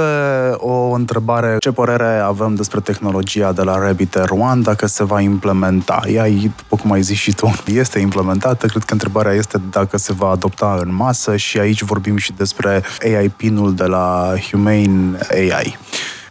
[0.56, 1.56] o întrebare.
[1.58, 6.00] Ce părere avem despre tehnologia de la Rabbit Air One, dacă se va implementa?
[6.06, 8.66] Ea, după cum ai zis și tu, este implementată.
[8.66, 12.82] Cred că întrebarea este dacă se va adopta în masă și aici vorbim și despre
[13.02, 15.78] AI pinul de la Humane AI.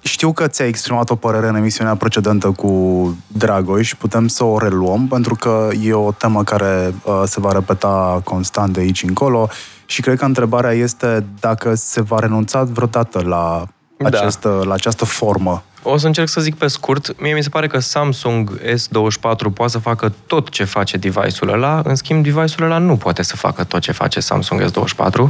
[0.03, 5.07] Știu că ți-ai exprimat o părere în emisiunea precedentă cu Dragoș, putem să o reluăm,
[5.07, 9.49] pentru că e o temă care uh, se va repeta constant de aici încolo
[9.85, 14.07] și cred că întrebarea este dacă se va renunța vreodată la, da.
[14.07, 17.19] această, la această formă o să încerc să zic pe scurt.
[17.21, 21.81] Mie mi se pare că Samsung S24 poate să facă tot ce face device-ul ăla,
[21.83, 25.29] în schimb device-ul ăla nu poate să facă tot ce face Samsung S24.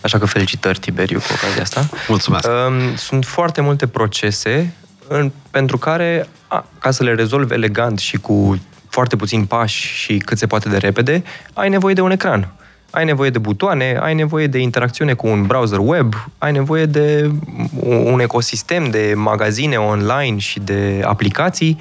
[0.00, 1.88] Așa că felicitări, Tiberiu, cu ocazia asta.
[2.08, 2.48] Mulțumesc!
[2.48, 4.74] Um, sunt foarte multe procese
[5.08, 10.18] în, pentru care, a, ca să le rezolvi elegant și cu foarte puțini pași și
[10.18, 11.22] cât se poate de repede,
[11.54, 12.52] ai nevoie de un ecran
[12.92, 17.30] ai nevoie de butoane, ai nevoie de interacțiune cu un browser web, ai nevoie de
[17.84, 21.78] un ecosistem de magazine online și de aplicații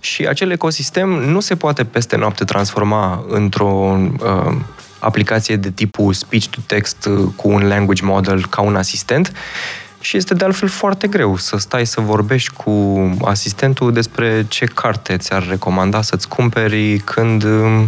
[0.00, 4.56] și acel ecosistem nu se poate peste noapte transforma într-o uh,
[4.98, 9.32] aplicație de tipul speech-to-text uh, cu un language model ca un asistent
[10.00, 15.16] și este de altfel foarte greu să stai să vorbești cu asistentul despre ce carte
[15.16, 17.84] ți-ar recomanda să-ți cumperi când uh,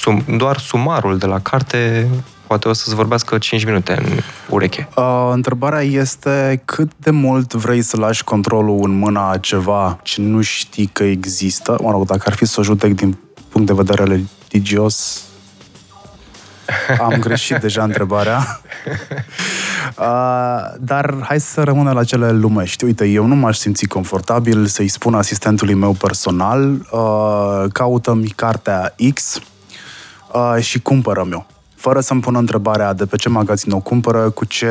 [0.00, 2.08] sum, doar sumarul de la carte
[2.46, 4.88] poate o să-ți vorbească 5 minute în ureche.
[4.96, 10.20] Uh, întrebarea este cât de mult vrei să lași controlul în mâna a ceva ce
[10.20, 11.78] nu știi că există?
[11.82, 14.04] Mă rog, dacă ar fi să o judec din punct de vedere
[14.50, 15.22] religios,
[17.00, 18.60] am greșit deja întrebarea.
[19.98, 22.84] Uh, dar hai să rămână la cele lumești.
[22.84, 29.40] Uite, eu nu m-aș simți confortabil să-i spun asistentului meu personal uh, caută-mi cartea X
[30.32, 31.44] uh, și cumpără-mi o.
[31.74, 34.68] Fără să-mi pună întrebarea de pe ce magazin o cumpără, cu ce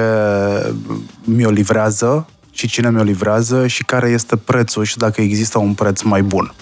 [1.24, 6.02] mi-o livrează și cine mi-o livrează și care este prețul și dacă există un preț
[6.02, 6.54] mai bun.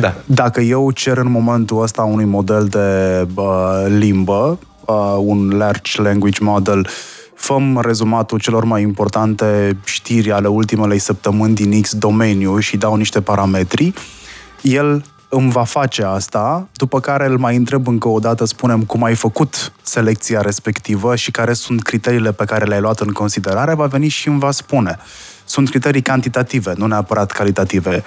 [0.00, 0.14] Da.
[0.24, 6.44] Dacă eu cer în momentul ăsta unui model de uh, limbă, uh, un large language
[6.44, 6.88] model,
[7.34, 13.20] făm rezumatul celor mai importante știri ale ultimelei săptămâni din X domeniu și dau niște
[13.20, 13.92] parametri,
[14.62, 19.02] el îmi va face asta, după care îl mai întreb încă o dată, spunem, cum
[19.02, 23.86] ai făcut selecția respectivă și care sunt criteriile pe care le-ai luat în considerare, va
[23.86, 24.98] veni și îmi va spune.
[25.44, 28.04] Sunt criterii cantitative, nu neapărat calitative.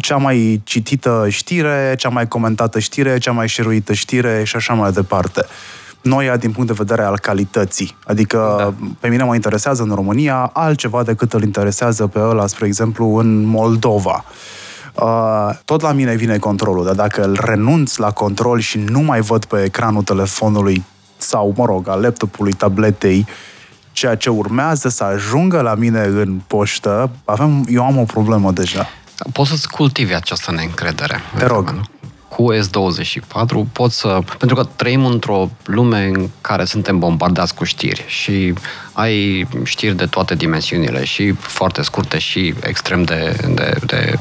[0.00, 4.92] Cea mai citită știre, cea mai comentată știre, cea mai șeruită știre și așa mai
[4.92, 5.46] departe
[6.02, 7.96] noia din punct de vedere al calității.
[8.06, 8.74] Adică da.
[9.00, 13.44] pe mine mă interesează în România altceva decât îl interesează pe ăla, spre exemplu, în
[13.44, 14.24] Moldova.
[15.02, 19.20] Uh, tot la mine vine controlul, dar dacă îl renunț la control și nu mai
[19.20, 20.84] văd pe ecranul telefonului
[21.16, 23.26] sau, mă rog, al laptopului, tabletei,
[23.92, 28.88] ceea ce urmează să ajungă la mine în poștă, avem, eu am o problemă deja.
[29.32, 31.20] Poți să-ți cultivi această neîncredere.
[31.36, 31.80] Te rog.
[32.28, 34.18] Cu S24 poți să...
[34.38, 38.54] Pentru că trăim într-o lume în care suntem bombardați cu știri și
[38.92, 44.18] ai știri de toate dimensiunile și foarte scurte și extrem de, de, de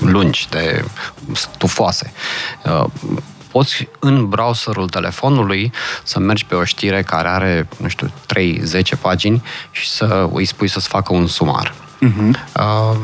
[0.00, 0.84] lungi, de
[1.32, 2.12] stufoase.
[2.64, 2.84] Uh,
[3.50, 9.42] poți în browserul telefonului să mergi pe o știre care are, nu știu, 3-10 pagini
[9.70, 11.74] și să îi spui să-ți facă un sumar.
[11.74, 12.30] Uh-huh.
[12.56, 12.96] Uh,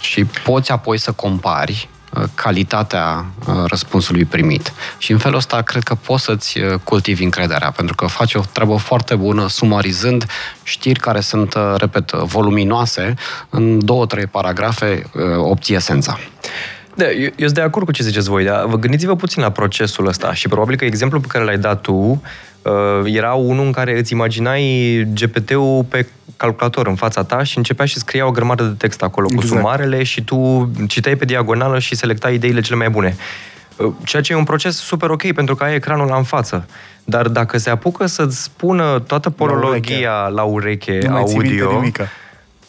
[0.00, 1.95] și poți apoi să compari Uh,
[2.34, 4.72] calitatea uh, răspunsului primit.
[4.98, 8.42] Și în felul ăsta cred că poți să-ți uh, cultivi încrederea, pentru că faci o
[8.52, 10.26] treabă foarte bună sumarizând
[10.62, 13.14] știri care sunt, repet, voluminoase,
[13.50, 16.18] în două, trei paragrafe obții esența.
[16.96, 19.50] Da, eu, eu sunt de acord cu ce ziceți voi, dar vă gândiți-vă puțin la
[19.50, 21.92] procesul ăsta și probabil că exemplul pe care l-ai dat tu
[22.62, 22.72] uh,
[23.04, 24.62] era unul în care îți imaginai
[25.14, 26.06] GPT-ul pe
[26.36, 29.48] calculator în fața ta și începea și scria o grămadă de text acolo exact.
[29.48, 33.16] cu sumarele și tu citeai pe diagonală și selectai ideile cele mai bune.
[33.76, 36.66] Uh, ceea ce e un proces super ok pentru că ai ecranul la în față.
[37.04, 41.82] Dar dacă se apucă să-ți spună toată porologia la ureche, la ureche audio,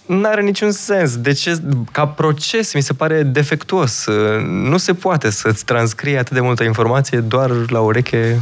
[0.08, 1.18] nu are niciun sens.
[1.18, 1.62] De ce?
[1.92, 4.06] Ca proces mi se pare defectuos.
[4.06, 8.42] Uh, nu se poate să-ți transcrie atât de multă informație doar la ureche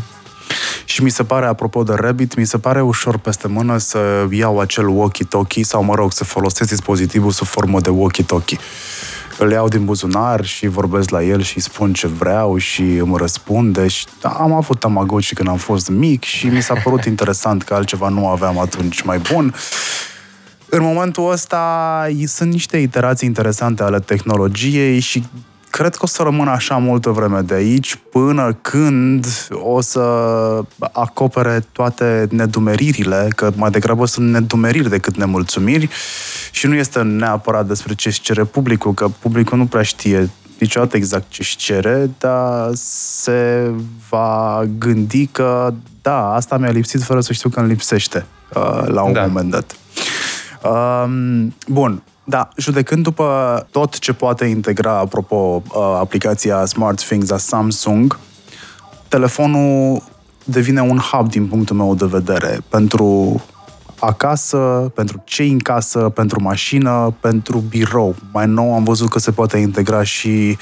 [0.85, 4.59] și mi se pare, apropo de Rabbit, mi se pare ușor peste mână să iau
[4.59, 8.59] acel walkie-talkie sau, mă rog, să folosesc dispozitivul sub formă de walkie-talkie.
[9.37, 13.87] Îl iau din buzunar și vorbesc la el și spun ce vreau și îmi răspunde.
[13.87, 17.73] Și da, am avut Tamagotchi când am fost mic și mi s-a părut interesant că
[17.73, 19.53] altceva nu aveam atunci mai bun.
[20.69, 25.23] În momentul ăsta sunt niște iterații interesante ale tehnologiei și
[25.69, 30.01] cred că o să rămână așa multă vreme de aici până când o să
[30.91, 35.89] acopere toate nedumeririle, că mai degrabă sunt nedumeriri decât nemulțumiri
[36.51, 40.97] și nu este neapărat despre ce își cere publicul, că publicul nu prea știe niciodată
[40.97, 43.71] exact ce își cere, dar se
[44.09, 49.03] va gândi că da, asta mi-a lipsit fără să știu că îmi lipsește uh, la
[49.03, 49.25] un da.
[49.25, 49.75] moment dat.
[50.65, 58.19] Um, bun, da, judecând după tot ce poate integra, apropo, uh, aplicația SmartThings a Samsung,
[59.07, 60.03] telefonul
[60.43, 63.41] devine un hub din punctul meu de vedere pentru
[63.99, 64.57] acasă,
[64.95, 68.15] pentru cei în casă, pentru mașină, pentru birou.
[68.31, 70.57] Mai nou am văzut că se poate integra și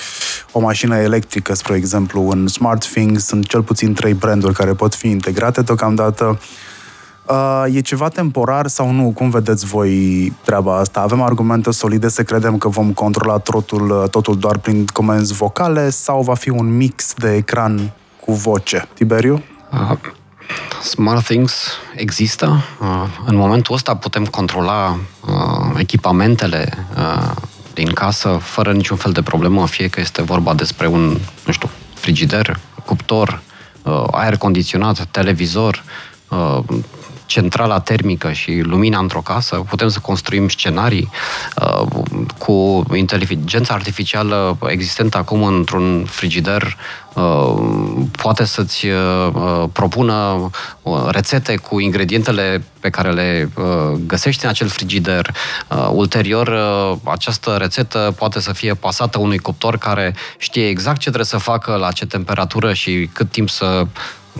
[0.51, 3.25] o mașină electrică, spre exemplu, în SmartThings.
[3.25, 6.25] Sunt cel puțin trei branduri care pot fi integrate deocamdată.
[6.25, 6.37] Uh,
[7.71, 9.11] e ceva temporar sau nu?
[9.11, 10.99] Cum vedeți voi treaba asta?
[10.99, 16.21] Avem argumente solide să credem că vom controla totul, totul doar prin comenzi vocale sau
[16.21, 17.91] va fi un mix de ecran
[18.25, 18.87] cu voce?
[18.93, 19.43] Tiberiu?
[19.71, 19.97] Uh,
[20.83, 22.63] Smart Things există.
[22.81, 22.87] Uh,
[23.25, 24.97] în momentul ăsta putem controla
[25.27, 27.31] uh, echipamentele uh,
[27.73, 31.69] din casă fără niciun fel de problemă, fie că este vorba despre un, nu știu,
[31.93, 33.41] frigider, cuptor,
[33.83, 35.83] uh, aer condiționat, televizor,
[36.29, 36.59] uh,
[37.25, 41.09] centrala termică și lumina într-o casă, putem să construim scenarii
[41.61, 41.85] uh,
[42.37, 46.77] cu inteligența artificială existentă acum într-un frigider
[47.13, 47.55] uh,
[48.21, 50.49] poate să-ți uh, uh propună
[50.81, 55.29] uh, rețete cu ingredientele pe care le uh, găsești în acel frigider.
[55.67, 61.05] Uh, ulterior, uh, această rețetă poate să fie pasată unui cuptor care știe exact ce
[61.05, 63.85] trebuie să facă, la ce temperatură și cât timp să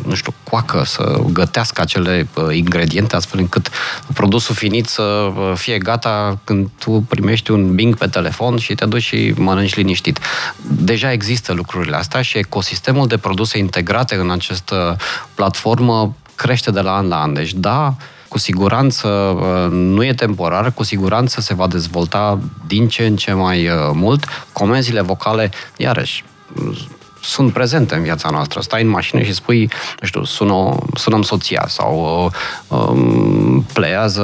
[0.07, 3.69] nu știu, coacă, să gătească acele uh, ingrediente astfel încât
[4.13, 8.85] produsul finit să uh, fie gata când tu primești un Bing pe telefon și te
[8.85, 10.19] duci și mănânci liniștit.
[10.61, 14.97] Deja există lucrurile astea și ecosistemul de produse integrate în această
[15.33, 17.33] platformă crește de la an la an.
[17.33, 17.95] Deci da,
[18.27, 23.33] cu siguranță uh, nu e temporar, cu siguranță se va dezvolta din ce în ce
[23.33, 24.25] mai mult.
[24.51, 26.23] Comenzile vocale, iarăși,
[27.23, 28.61] sunt prezente în viața noastră.
[28.61, 29.69] Stai în mașină și spui,
[29.99, 32.31] nu știu, sună, sunăm soția sau
[32.67, 34.21] um, pleiază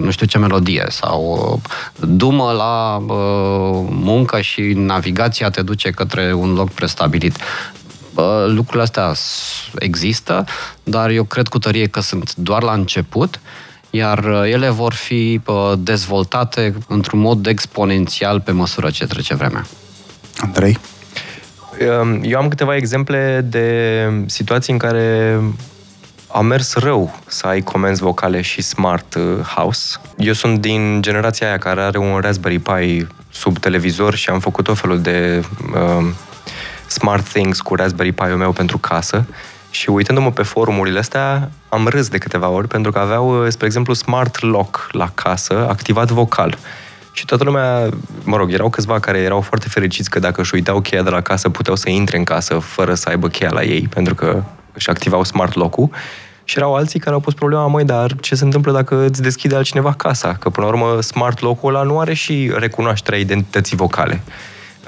[0.00, 6.32] nu știu ce melodie sau uh, dumă la uh, muncă și navigația te duce către
[6.32, 7.36] un loc prestabilit.
[8.14, 9.12] Uh, lucrurile astea
[9.78, 10.44] există,
[10.82, 13.40] dar eu cred cu tărie că sunt doar la început
[13.94, 19.66] iar uh, ele vor fi uh, dezvoltate într-un mod exponențial pe măsură ce trece vremea.
[20.36, 20.78] Andrei?
[21.82, 25.38] Ehm, eu am câteva exemple de situații în care
[26.32, 29.96] a mers rău să ai comenzi vocale și smart uh, house.
[30.16, 34.64] Eu sunt din generația aia care are un Raspberry Pi sub televizor și am făcut
[34.64, 35.42] tot felul de
[35.74, 36.06] uh,
[36.86, 39.26] smart things cu Raspberry Pi-ul meu pentru casă
[39.70, 43.66] și uitându-mă pe forumurile astea, am râs de câteva ori pentru că aveau, uh, spre
[43.66, 46.58] exemplu, smart lock la casă, activat vocal.
[47.12, 47.88] Și toată lumea,
[48.24, 51.20] mă rog, erau câțiva care erau foarte fericiți că dacă își uitau cheia de la
[51.20, 54.42] casă, puteau să intre în casă fără să aibă cheia la ei, pentru că
[54.72, 55.90] își activau smart lock-ul.
[56.44, 59.54] Și erau alții care au pus problema, măi, dar ce se întâmplă dacă îți deschide
[59.54, 60.34] altcineva casa?
[60.34, 64.22] Că, până la urmă, smart lock-ul ăla nu are și recunoașterea identității vocale.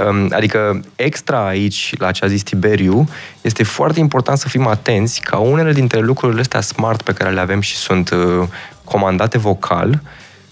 [0.08, 3.08] Um, adică, extra aici, la ce a zis Tiberiu,
[3.40, 7.40] este foarte important să fim atenți ca unele dintre lucrurile astea smart pe care le
[7.40, 8.48] avem și sunt uh,
[8.84, 10.00] comandate vocal,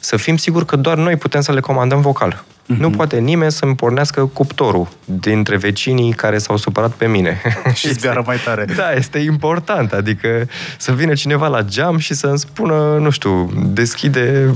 [0.05, 2.45] să fim siguri că doar noi putem să le comandăm vocal.
[2.45, 2.77] Mm-hmm.
[2.79, 7.41] Nu poate nimeni să-mi pornească cuptorul dintre vecinii care s-au supărat pe mine.
[7.75, 8.65] și zbiară mai tare.
[8.77, 9.93] Da, este important.
[9.93, 10.49] Adică
[10.79, 14.55] să vină cineva la geam și să-mi spună, nu știu, deschide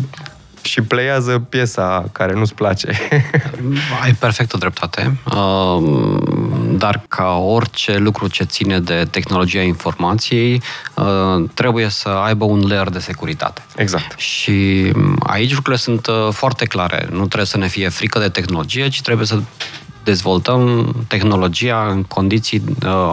[0.67, 2.89] și pleiază piesa care nu-ți place.
[4.03, 6.19] Ai perfectă dreptate, uh,
[6.71, 10.63] dar ca orice lucru ce ține de tehnologia informației,
[10.95, 13.65] uh, trebuie să aibă un layer de securitate.
[13.77, 14.19] Exact.
[14.19, 17.07] Și aici lucrurile sunt uh, foarte clare.
[17.11, 19.39] Nu trebuie să ne fie frică de tehnologie, ci trebuie să
[20.05, 22.65] dezvoltăm tehnologia în condiții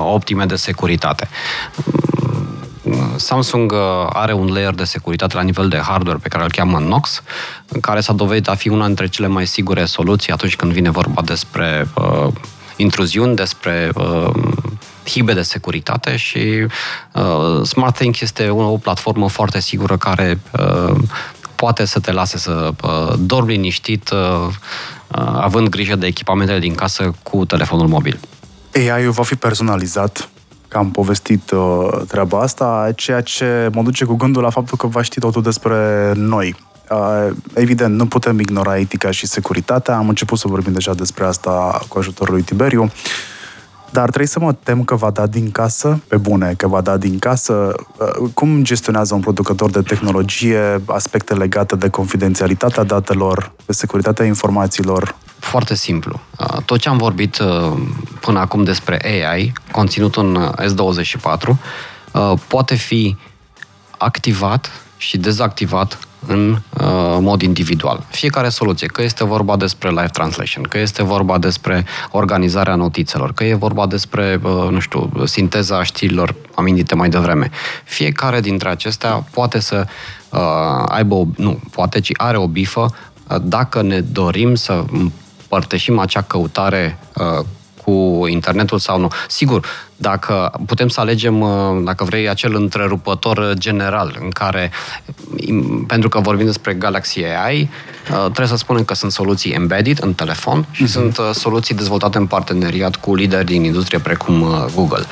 [0.06, 1.30] optime de securitate.
[3.16, 3.78] Samsung uh,
[4.10, 7.24] are un layer de securitate la nivel de hardware pe care îl cheamă Nox,
[7.82, 11.22] care s-a dovedit a fi una dintre cele mai sigure soluții atunci când vine vorba
[11.22, 12.28] despre uh,
[12.76, 14.30] intruziuni, despre uh,
[15.06, 16.68] hibe de securitate și
[17.14, 20.96] uh, SmartThings este o, o platformă foarte sigură care uh,
[21.56, 26.76] poate să te lase să uh, dormi liniștit uh, uh, având grijă de echipamentele din
[26.76, 28.20] casă cu telefonul mobil.
[28.76, 30.30] AI-ul va fi personalizat
[30.74, 34.88] că am povestit uh, treaba asta, ceea ce mă duce cu gândul la faptul că
[34.88, 36.56] va ști totul despre noi.
[36.90, 39.98] Uh, evident, nu putem ignora etica și securitatea.
[39.98, 42.92] Am început să vorbim deja despre asta cu ajutorul lui Tiberiu.
[43.92, 46.98] Dar trebuie să mă tem că va da din casă, pe bune, că va da
[46.98, 47.74] din casă.
[47.98, 55.16] Uh, cum gestionează un producător de tehnologie aspecte legate de confidențialitatea datelor, de securitatea informațiilor?
[55.44, 56.20] Foarte simplu.
[56.40, 57.42] Uh, tot ce am vorbit
[58.20, 61.58] până acum despre AI, conținut în S24,
[62.48, 63.18] poate fi
[63.98, 68.06] activat și dezactivat în uh, mod individual.
[68.10, 73.44] Fiecare soluție, că este vorba despre live translation, că este vorba despre organizarea notițelor, că
[73.44, 77.50] e vorba despre, uh, nu știu, sinteza știrilor amintite mai devreme.
[77.84, 79.86] Fiecare dintre acestea poate să
[80.30, 80.40] uh,
[80.86, 82.96] aibă, o, nu, poate, ci are o bifă
[83.28, 84.84] uh, dacă ne dorim să
[85.54, 87.46] împărtășim acea căutare uh,
[87.86, 89.08] cu internetul sau nu.
[89.28, 94.72] Sigur, dacă putem să alegem, uh, dacă vrei, acel întrerupător general în care,
[95.88, 97.70] pentru că vorbim despre Galaxy AI,
[98.12, 100.88] uh, trebuie să spunem că sunt soluții embedded în telefon și uh-huh.
[100.88, 105.06] sunt uh, soluții dezvoltate în parteneriat cu lideri din industrie precum Google.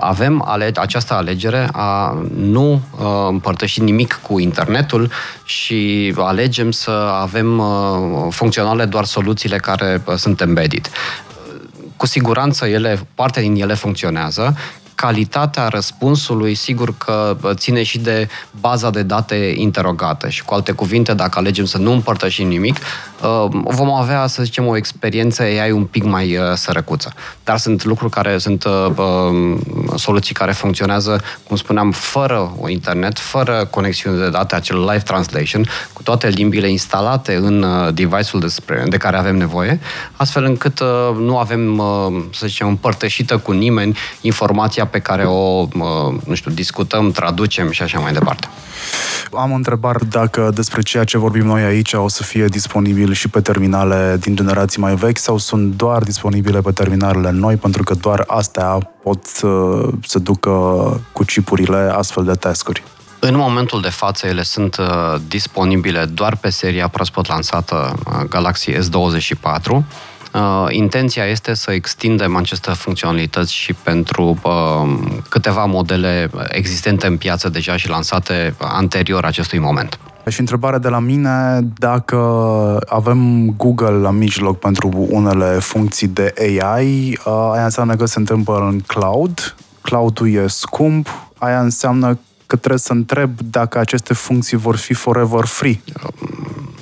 [0.00, 2.80] Avem ale- această alegere a nu
[3.28, 5.10] împărtăși nimic cu internetul
[5.44, 7.62] și alegem să avem
[8.30, 10.90] funcționale doar soluțiile care sunt embedded.
[11.96, 14.56] Cu siguranță ele, parte din ele funcționează,
[15.02, 18.28] calitatea răspunsului, sigur că ține și de
[18.60, 22.76] baza de date interogate și cu alte cuvinte, dacă alegem să nu împărtășim nimic,
[23.22, 27.12] uh, vom avea, să zicem, o experiență AI un pic mai uh, sărăcuță.
[27.44, 29.60] Dar sunt lucruri care sunt uh, um,
[29.96, 35.66] soluții care funcționează, cum spuneam, fără o internet, fără conexiune de date, acel live translation,
[35.92, 39.80] cu toate limbile instalate în device-ul despre, de care avem nevoie,
[40.16, 40.80] astfel încât
[41.18, 41.82] nu avem,
[42.32, 45.66] să zicem, împărtășită cu nimeni informația pe care o,
[46.26, 48.48] nu știu, discutăm, traducem și așa mai departe.
[49.32, 53.40] Am întrebat dacă despre ceea ce vorbim noi aici o să fie disponibil și pe
[53.40, 58.24] terminale din generații mai vechi sau sunt doar disponibile pe terminalele noi, pentru că doar
[58.26, 59.48] astea pot să,
[60.06, 60.50] să ducă
[61.12, 62.82] cu chipurile astfel de tascuri.
[63.18, 64.86] În momentul de față, ele sunt uh,
[65.28, 69.82] disponibile doar pe seria proaspăt lansată uh, Galaxy S24
[70.34, 77.48] Uh, intenția este să extindem aceste funcționalități și pentru uh, câteva modele existente în piață
[77.48, 79.98] deja și lansate anterior acestui moment.
[80.28, 82.16] Și întrebarea de la mine, dacă
[82.88, 88.68] avem Google la mijloc pentru unele funcții de AI, uh, aia înseamnă că se întâmplă
[88.70, 91.08] în cloud, cloud-ul e scump,
[91.38, 92.18] aia înseamnă
[92.52, 95.80] că trebuie să întreb dacă aceste funcții vor fi forever free.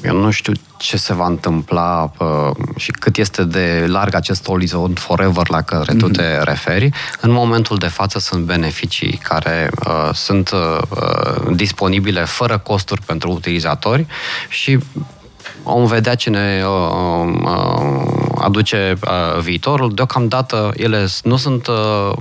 [0.03, 4.99] Eu nu știu ce se va întâmpla uh, și cât este de larg acest orizont
[4.99, 6.45] forever la care tu te mhm.
[6.45, 6.89] referi.
[7.21, 14.07] În momentul de față sunt beneficii care uh, sunt uh, disponibile fără costuri pentru utilizatori
[14.49, 14.79] și
[15.63, 19.95] vom vedea ce ne uh, uh, aduce uh, viitorul.
[19.95, 21.75] Deocamdată ele nu sunt uh,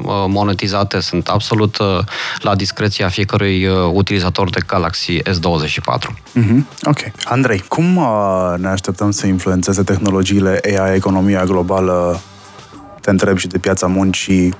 [0.03, 1.99] uh monetizate, sunt absolut uh,
[2.41, 6.09] la discreția fiecărui uh, utilizator de Galaxy S24.
[6.09, 6.83] Mm-hmm.
[6.83, 6.99] Ok.
[7.23, 12.21] Andrei, cum uh, ne așteptăm să influențeze tehnologiile AI economia globală?
[13.01, 14.55] Te întreb și de piața muncii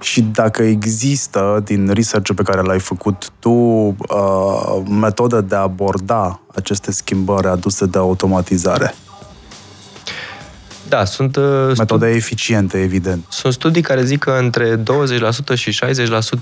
[0.00, 6.40] și dacă există, din research pe care l-ai făcut tu, uh, metode de a aborda
[6.54, 8.94] aceste schimbări aduse de automatizare.
[10.88, 11.36] Da, sunt...
[11.36, 13.24] Uh, Metode studi- eficiente, evident.
[13.28, 15.78] Sunt studii care zic că între 20% și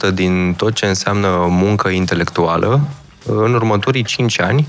[0.09, 2.81] 60% din tot ce înseamnă muncă intelectuală,
[3.27, 4.67] uh, în următorii 5 ani,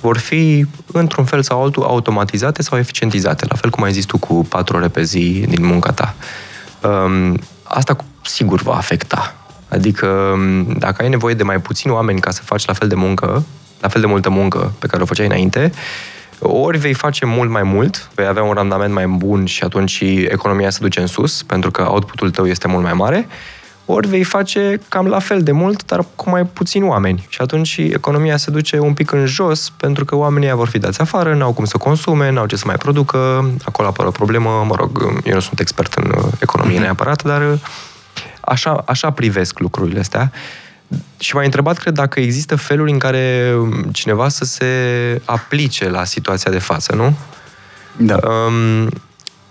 [0.00, 4.18] vor fi, într-un fel sau altul, automatizate sau eficientizate, la fel cum ai zis tu
[4.18, 6.14] cu 4 ore pe zi din munca ta.
[6.82, 9.34] Um, asta sigur va afecta.
[9.68, 12.94] Adică, um, dacă ai nevoie de mai puțini oameni ca să faci la fel de
[12.94, 13.44] muncă,
[13.80, 15.72] la fel de multă muncă pe care o făceai înainte,
[16.38, 20.70] ori vei face mult mai mult, vei avea un randament mai bun și atunci economia
[20.70, 23.26] se duce în sus, pentru că outputul tău este mult mai mare,
[23.92, 27.26] ori vei face cam la fel de mult, dar cu mai puțini oameni.
[27.28, 31.00] Și atunci economia se duce un pic în jos, pentru că oamenii vor fi dați
[31.00, 34.74] afară, n-au cum să consume, n-au ce să mai producă, acolo apare o problemă, mă
[34.78, 36.82] rog, eu nu sunt expert în uh, economie mhm.
[36.82, 37.58] neapărat, dar uh,
[38.40, 40.32] așa, așa privesc lucrurile astea.
[41.18, 43.54] Și m-ai întrebat, cred, dacă există feluri în care
[43.92, 44.66] cineva să se
[45.24, 47.16] aplice la situația de față, nu?
[47.96, 48.18] Da.
[48.28, 48.88] Um,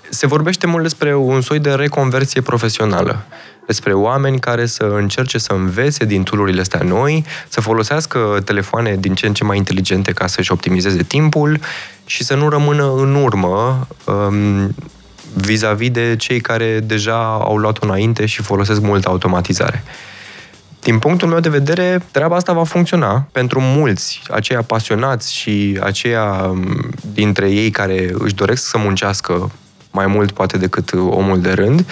[0.09, 3.25] se vorbește mult despre un soi de reconversie profesională
[3.67, 9.15] despre oameni care să încerce să învețe din tulurile astea noi, să folosească telefoane din
[9.15, 11.59] ce în ce mai inteligente ca să-și optimizeze timpul
[12.05, 14.75] și să nu rămână în urmă um,
[15.33, 19.83] vis-a-vis de cei care deja au luat-o înainte și folosesc mult automatizare.
[20.81, 26.23] din punctul meu de vedere, treaba asta va funcționa pentru mulți, aceia pasionați și aceia
[26.23, 29.51] um, dintre ei care își doresc să muncească
[29.91, 31.85] mai mult poate decât omul de rând,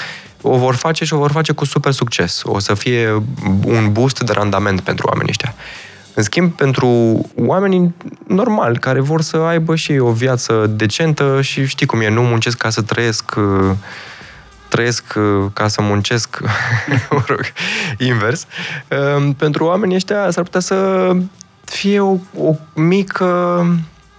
[0.48, 2.42] o vor face și o vor face cu super succes.
[2.44, 3.24] O să fie
[3.66, 5.56] un boost de randament pentru oamenii ăștia.
[6.14, 6.88] În schimb, pentru
[7.38, 7.96] oamenii
[8.28, 12.58] normali, care vor să aibă și o viață decentă și știi cum e, nu muncesc
[12.58, 13.72] ca să trăiesc uh,
[14.68, 16.40] trăiesc uh, ca să muncesc,
[17.12, 17.42] mă rog,
[17.98, 18.46] invers.
[19.18, 21.12] Um, pentru oamenii ăștia s-ar putea să
[21.64, 23.26] fie o, o mică,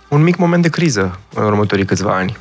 [0.08, 2.36] un mic moment de criză în următorii câțiva ani.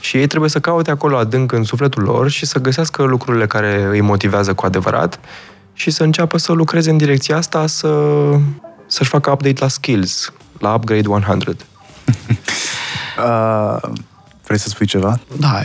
[0.00, 3.86] Și ei trebuie să caute acolo adânc în sufletul lor și să găsească lucrurile care
[3.90, 5.20] îi motivează cu adevărat
[5.72, 8.08] și să înceapă să lucreze în direcția asta, să,
[8.86, 11.44] să-și facă update la skills, la upgrade 100.
[13.26, 13.90] uh,
[14.44, 15.20] vrei să spui ceva?
[15.36, 15.60] Da,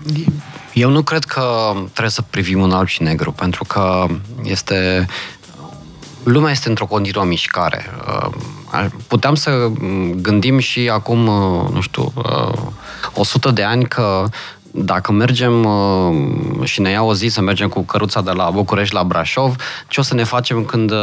[0.72, 1.42] eu nu cred că
[1.82, 4.06] trebuie să privim un alb și negru, pentru că
[4.42, 5.06] este
[6.22, 7.84] lumea este într-o continuă mișcare.
[8.06, 8.30] Uh,
[9.06, 9.70] puteam să
[10.14, 12.12] gândim și acum, uh, nu știu,
[13.14, 14.24] 100 uh, de ani că
[14.70, 18.94] dacă mergem uh, și ne ia o zi să mergem cu căruța de la București
[18.94, 19.56] la Brașov,
[19.88, 20.98] ce o să ne facem când uh,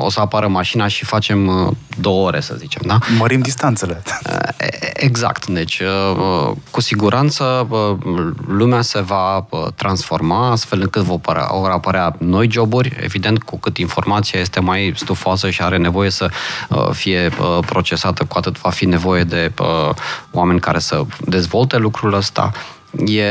[0.00, 2.98] o să apară mașina și facem uh, două ore, să zicem, da?
[3.18, 4.02] Mărim distanțele.
[4.94, 5.46] Exact.
[5.46, 5.82] Deci,
[6.70, 7.68] cu siguranță,
[8.46, 12.96] lumea se va transforma astfel încât vor apărea noi joburi.
[13.00, 16.28] Evident, cu cât informația este mai stufoasă și are nevoie să
[16.90, 17.30] fie
[17.66, 19.52] procesată, cu atât va fi nevoie de
[20.30, 22.52] oameni care să dezvolte lucrul ăsta.
[23.06, 23.24] E,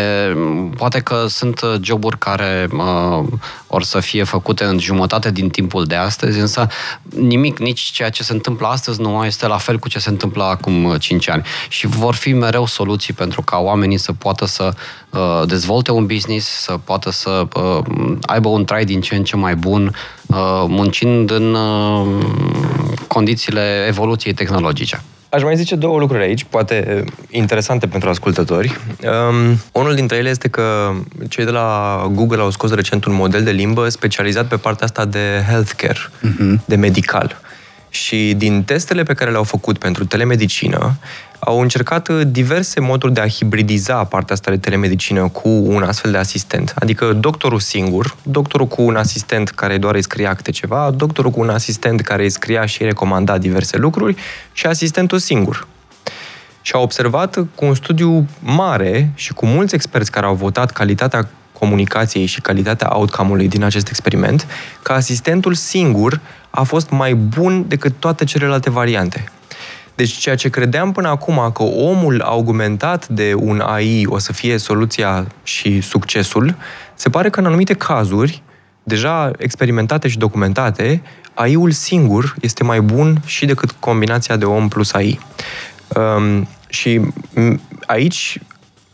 [0.77, 3.23] poate că sunt joburi care uh,
[3.67, 6.67] or să fie făcute în jumătate din timpul de astăzi, însă
[7.15, 10.09] nimic, nici ceea ce se întâmplă astăzi nu mai este la fel cu ce se
[10.09, 11.43] întâmplă acum 5 ani.
[11.69, 14.73] Și vor fi mereu soluții pentru ca oamenii să poată să
[15.09, 19.35] uh, dezvolte un business, să poată să uh, aibă un trai din ce în ce
[19.35, 19.95] mai bun,
[20.27, 20.37] uh,
[20.67, 22.25] muncind în uh,
[23.07, 25.03] condițiile evoluției tehnologice.
[25.33, 28.77] Aș mai zice două lucruri aici, poate interesante pentru ascultători.
[29.03, 30.91] Um, unul dintre ele este că
[31.29, 35.05] cei de la Google au scos recent un model de limbă specializat pe partea asta
[35.05, 36.65] de healthcare, uh-huh.
[36.65, 37.41] de medical.
[37.93, 40.97] Și din testele pe care le-au făcut pentru telemedicină,
[41.39, 46.11] au încercat uh, diverse moduri de a hibridiza partea asta de telemedicină cu un astfel
[46.11, 46.73] de asistent.
[46.75, 51.39] Adică doctorul singur, doctorul cu un asistent care doar îi scria câte ceva, doctorul cu
[51.39, 54.15] un asistent care îi scria și îi recomanda diverse lucruri
[54.51, 55.67] și asistentul singur.
[56.61, 61.29] Și au observat cu un studiu mare și cu mulți experți care au votat calitatea
[61.59, 64.47] comunicației și calitatea outcome-ului din acest experiment,
[64.81, 66.21] că asistentul singur
[66.55, 69.23] a fost mai bun decât toate celelalte variante.
[69.95, 74.57] Deci ceea ce credeam până acum că omul augmentat de un AI o să fie
[74.57, 76.55] soluția și succesul,
[76.93, 78.41] se pare că în anumite cazuri,
[78.83, 81.01] deja experimentate și documentate,
[81.33, 85.19] AI-ul singur este mai bun și decât combinația de om plus AI.
[85.95, 87.01] Um, și
[87.85, 88.39] aici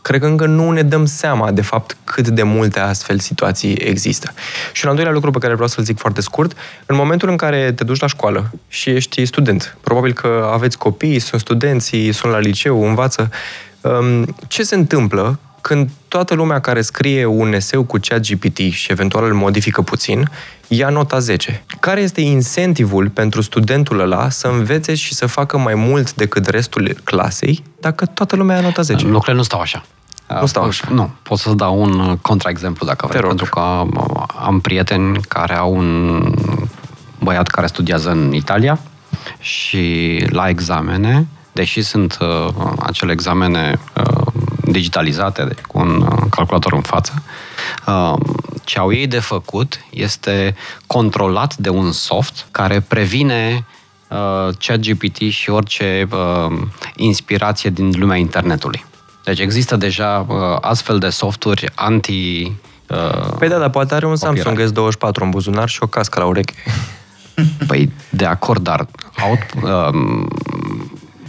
[0.02, 4.32] cred că încă nu ne dăm seama de fapt cât de multe astfel situații există.
[4.72, 7.36] Și un al doilea lucru pe care vreau să-l zic foarte scurt, în momentul în
[7.36, 12.32] care te duci la școală și ești student, probabil că aveți copii, sunt studenți, sunt
[12.32, 13.30] la liceu, învață,
[13.80, 18.90] um, ce se întâmplă când toată lumea care scrie un eseu cu chat GPT și
[18.90, 20.30] eventual îl modifică puțin,
[20.68, 21.64] ia nota 10.
[21.80, 26.96] Care este incentivul pentru studentul ăla să învețe și să facă mai mult decât restul
[27.04, 29.04] clasei dacă toată lumea ia nota 10?
[29.04, 29.84] Lucrurile nu stau așa.
[30.40, 30.88] Nu stau așa.
[30.90, 33.60] Nu, pot să-ți dau un contraexemplu dacă vrei, pentru că
[34.44, 36.22] am prieteni care au un
[37.18, 38.78] băiat care studiază în Italia
[39.38, 44.26] și la examene, deși sunt uh, acele examene uh,
[44.72, 47.22] digitalizate, deci cu un uh, calculator în față,
[47.86, 48.14] uh,
[48.64, 50.56] ce au ei de făcut este
[50.86, 53.66] controlat de un soft care previne
[54.08, 56.08] uh, ChatGPT și orice
[56.96, 58.84] inspirație din lumea internetului.
[59.24, 60.26] Deci există deja
[60.60, 62.52] astfel de softuri anti
[63.38, 66.54] Păi da, dar poate are un Samsung S24 în buzunar și o cască la ureche.
[67.66, 68.86] Păi de acord, dar
[69.28, 70.26] out, uh,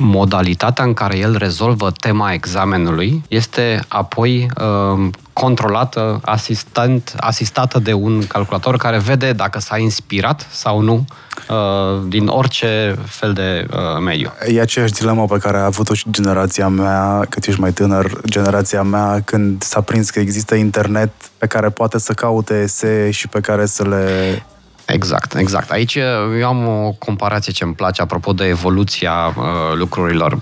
[0.01, 8.27] modalitatea în care el rezolvă tema examenului este apoi uh, controlată, asistent, asistată de un
[8.27, 11.05] calculator care vede dacă s-a inspirat sau nu
[11.49, 14.31] uh, din orice fel de uh, mediu.
[14.47, 18.81] E aceeași dilemă pe care a avut-o și generația mea, cât ești mai tânăr, generația
[18.81, 23.39] mea, când s-a prins că există internet pe care poate să caute esee și pe
[23.39, 24.43] care să le
[24.91, 25.71] Exact, exact.
[25.71, 26.03] Aici uh,
[26.39, 29.43] eu am o comparație ce îmi place apropo de evoluția uh,
[29.75, 30.39] lucrurilor.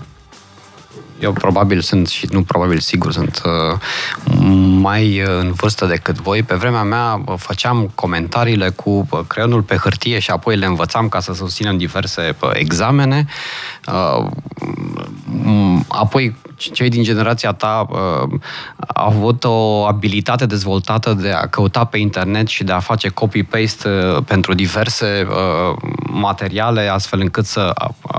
[1.20, 3.78] eu probabil sunt și nu probabil sigur sunt uh,
[4.80, 6.42] mai în vârstă decât voi.
[6.42, 11.08] Pe vremea mea uh, făceam comentariile cu uh, creionul pe hârtie și apoi le învățam
[11.08, 13.26] ca să susținem diverse examene.
[15.88, 18.40] Apoi cei din generația ta uh,
[18.94, 23.88] au avut o abilitate dezvoltată de a căuta pe internet și de a face copy-paste
[23.88, 27.72] uh, pentru diverse uh, materiale, astfel încât să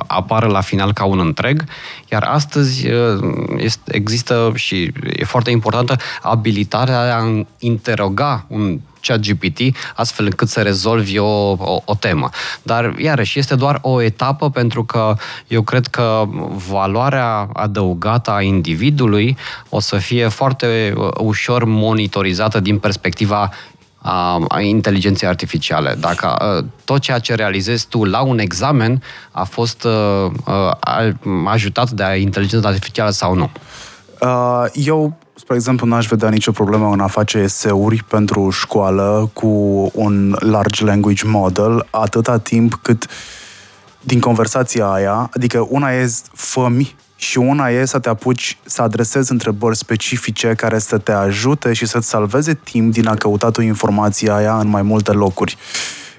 [0.08, 1.64] apară la final ca un întreg.
[2.12, 3.20] Iar astăzi uh,
[3.58, 9.60] este, există și e foarte importantă abilitatea de a interoga un ChatGPT,
[9.96, 12.30] astfel încât să rezolvi o, o, o temă.
[12.64, 15.16] Dar, iarăși, este doar o etapă pentru că
[15.48, 16.24] eu cred că
[16.70, 19.38] valoarea adăugată a individului
[19.70, 23.52] o să fie foarte uh, ușor monitorizată din perspectiva
[24.02, 25.96] a, a inteligenței artificiale.
[26.00, 31.14] Dacă a, tot ceea ce realizezi tu la un examen a fost a, a,
[31.46, 33.50] ajutat de inteligența artificială sau nu?
[34.74, 39.48] Eu spre exemplu, n-aș vedea nicio problemă în a face eseuri pentru școală cu
[39.94, 43.08] un large language model, atâta timp cât
[44.02, 49.32] din conversația aia, adică una e fămi și una e să te apuci să adresezi
[49.32, 54.36] întrebări specifice care să te ajute și să-ți salveze timp din a căuta tu informația
[54.36, 55.58] aia în mai multe locuri.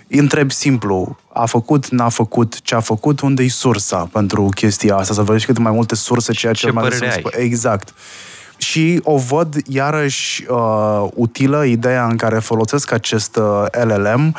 [0.09, 5.15] Întreb simplu, a făcut, n-a făcut, ce a făcut, unde e sursa pentru chestia asta,
[5.15, 7.25] să vezi cât mai multe surse, ceea ce, ce mai ai?
[7.31, 7.95] Exact
[8.73, 14.37] și o văd iarăși uh, utilă ideea în care folosesc acest uh, LLM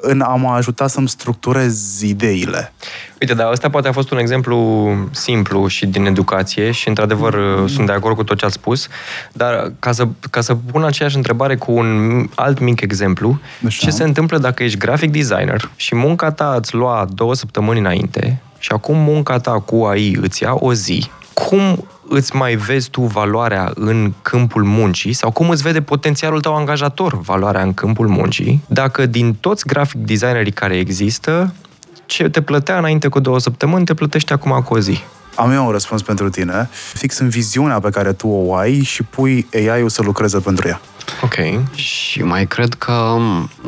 [0.00, 2.72] în a mă ajuta să-mi structurez ideile.
[3.20, 7.66] Uite, dar ăsta poate a fost un exemplu simplu și din educație și, într-adevăr, mm.
[7.66, 8.88] sunt de acord cu tot ce ați spus,
[9.32, 13.84] dar ca să, ca să pun aceeași întrebare cu un alt mic exemplu, Așa.
[13.84, 18.42] ce se întâmplă dacă ești graphic designer și munca ta îți lua două săptămâni înainte
[18.58, 23.00] și acum munca ta cu AI îți ia o zi, cum îți mai vezi tu
[23.00, 28.62] valoarea în câmpul muncii sau cum îți vede potențialul tău angajator valoarea în câmpul muncii,
[28.66, 31.54] dacă din toți grafic designerii care există,
[32.06, 35.00] ce te plătea înainte cu două săptămâni, te plătește acum cu o zi.
[35.34, 39.02] Am eu un răspuns pentru tine, fix în viziunea pe care tu o ai și
[39.02, 40.80] pui AI-ul să lucreze pentru ea.
[41.22, 41.34] Ok.
[41.74, 43.16] Și mai cred că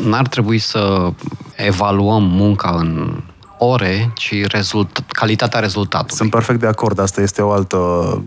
[0.05, 1.11] n-ar trebui să
[1.57, 3.23] evaluăm munca în
[3.65, 6.17] ore, ci rezult, calitatea rezultatului.
[6.17, 6.99] Sunt perfect de acord.
[6.99, 7.79] Asta este o altă...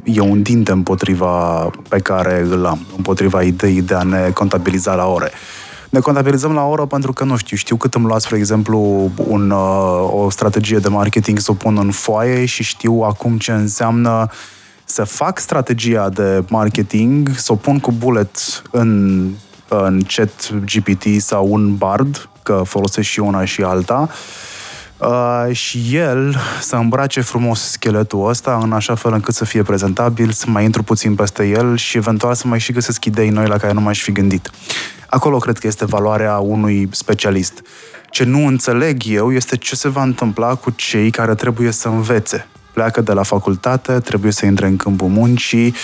[0.03, 5.05] E un dinte împotriva pe care îl am, împotriva ideii de a ne contabiliza la
[5.05, 5.31] ore.
[5.89, 9.49] Ne contabilizăm la oră pentru că, nu știu, știu cât îmi luați, spre exemplu, un,
[9.49, 14.27] uh, o strategie de marketing să o pun în foaie și știu acum ce înseamnă
[14.83, 19.21] să fac strategia de marketing, să o pun cu bullet în,
[19.67, 24.57] în chat GPT sau un Bard, că folosesc și una și alta, Uh,
[25.52, 30.45] și el să îmbrace frumos scheletul ăsta în așa fel încât să fie prezentabil, să
[30.48, 33.74] mai intru puțin peste el și eventual să mai și găsesc idei noi la care
[33.74, 34.50] nu m-aș fi gândit.
[35.10, 37.62] Acolo cred că este valoarea unui specialist.
[38.10, 42.48] Ce nu înțeleg eu este ce se va întâmpla cu cei care trebuie să învețe.
[42.74, 45.76] Pleacă de la facultate, trebuie să intre în câmpul muncii,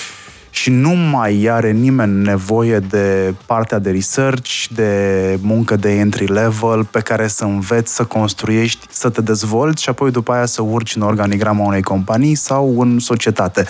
[0.53, 6.83] și nu mai are nimeni nevoie de partea de research, de muncă de entry level
[6.83, 10.95] pe care să înveți, să construiești, să te dezvolți și apoi după aia să urci
[10.95, 13.65] în organigrama unei companii sau în societate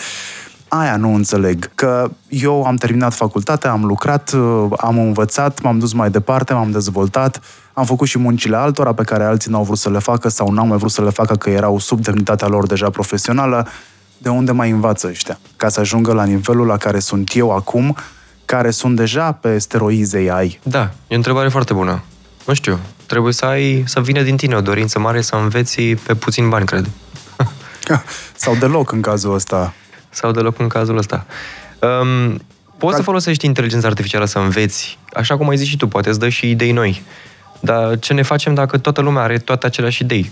[0.67, 1.69] aia nu înțeleg.
[1.75, 4.33] Că eu am terminat facultatea, am lucrat,
[4.77, 7.41] am învățat, m-am dus mai departe, m-am dezvoltat,
[7.73, 10.67] am făcut și muncile altora pe care alții n-au vrut să le facă sau n-au
[10.67, 13.67] mai vrut să le facă că erau sub demnitatea lor deja profesională
[14.23, 17.97] de unde mai învață ăștia, ca să ajungă la nivelul la care sunt eu acum,
[18.45, 20.59] care sunt deja pe steroize AI.
[20.63, 22.03] Da, e o întrebare foarte bună.
[22.45, 26.15] Nu știu, trebuie să ai, să vină din tine o dorință mare să înveți pe
[26.15, 26.89] puțin bani, cred.
[28.35, 29.73] Sau deloc în cazul ăsta.
[30.09, 31.25] Sau deloc în cazul ăsta.
[31.79, 32.27] Um,
[32.77, 32.93] poți Cal...
[32.93, 36.29] să folosești inteligența artificială să înveți, așa cum ai zis și tu, poate îți dă
[36.29, 37.03] și idei noi.
[37.59, 40.31] Dar ce ne facem dacă toată lumea are toate aceleași idei?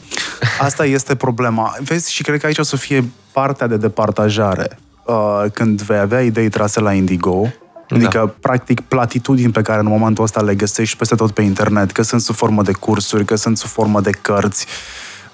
[0.60, 1.76] Asta este problema.
[1.80, 4.80] Vezi, și cred că aici o să fie partea de departajare.
[5.06, 7.48] Uh, când vei avea idei trase la Indigo,
[7.88, 7.98] da.
[7.98, 12.02] Adică, practic, platitudini pe care în momentul ăsta le găsești peste tot pe internet, că
[12.02, 14.66] sunt sub formă de cursuri, că sunt sub formă de cărți,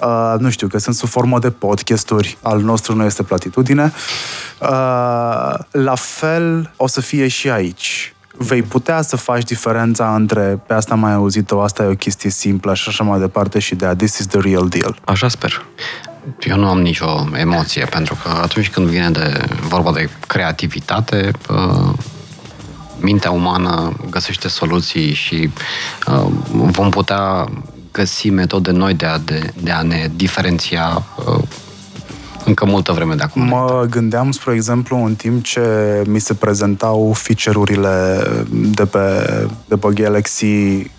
[0.01, 3.93] uh, nu știu, că sunt sub formă de podcasturi, al nostru nu este platitudine.
[4.61, 10.73] Uh, la fel o să fie și aici vei putea să faci diferența între pe
[10.73, 13.95] asta mai auzit-o, asta e o chestie simplă și așa mai departe și de a
[13.95, 14.99] this is the real deal.
[15.05, 15.65] Așa sper.
[16.39, 21.93] Eu nu am nicio emoție, pentru că atunci când vine de vorba de creativitate, uh,
[22.99, 25.49] mintea umană găsește soluții și
[26.07, 27.45] uh, vom putea
[27.91, 31.43] găsi metode noi de a, de, de a ne diferenția uh,
[32.45, 33.41] încă multă vreme de acum.
[33.41, 35.61] Mă gândeam, spre exemplu, în timp ce
[36.05, 38.99] mi se prezentau feature-urile de pe,
[39.67, 40.91] de pe Galaxy,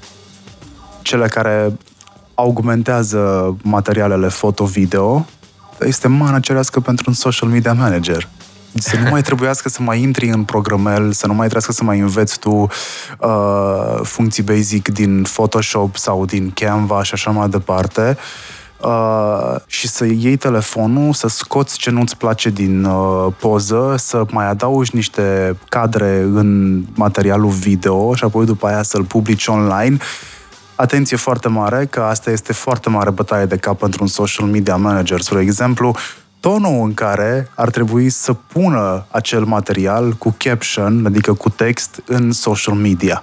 [1.02, 1.72] cele care
[2.38, 5.26] augmentează materialele foto-video,
[5.80, 8.28] este mana cerească pentru un social media manager.
[8.74, 11.98] Să nu mai trebuiască să mai intri în programel, să nu mai trebuiască să mai
[11.98, 12.50] înveți tu
[13.20, 18.16] uh, funcții basic din Photoshop sau din Canva și așa mai departe.
[18.82, 24.48] Uh, și să iei telefonul, să scoți ce nu-ți place din uh, poză, să mai
[24.48, 29.96] adaugi niște cadre în materialul video și apoi după aia să-l publici online.
[30.78, 34.76] Atenție foarte mare, că asta este foarte mare bătaie de cap pentru un social media
[34.76, 35.96] manager, spre exemplu,
[36.40, 42.32] tonul în care ar trebui să pună acel material cu caption, adică cu text, în
[42.32, 43.22] social media.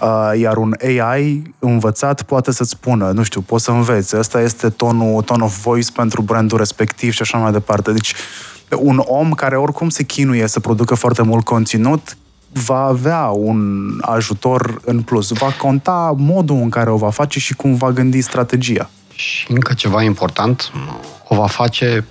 [0.00, 4.68] Uh, iar un AI învățat poate să-ți spună, nu știu, poți să înveți, ăsta este
[4.70, 7.92] tonul, ton of voice pentru brandul respectiv și așa mai departe.
[7.92, 8.14] Deci,
[8.78, 12.16] un om care oricum se chinuie să producă foarte mult conținut,
[12.54, 15.30] va avea un ajutor în plus.
[15.30, 18.90] Va conta modul în care o va face și cum va gândi strategia.
[19.14, 20.72] Și încă ceva important,
[21.28, 22.04] o va face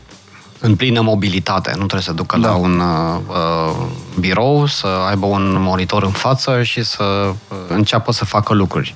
[0.59, 1.69] în plină mobilitate.
[1.69, 2.47] Nu trebuie să ducă da.
[2.47, 3.85] la un uh, uh,
[4.19, 8.93] birou, să aibă un monitor în față și să uh, înceapă să facă lucruri.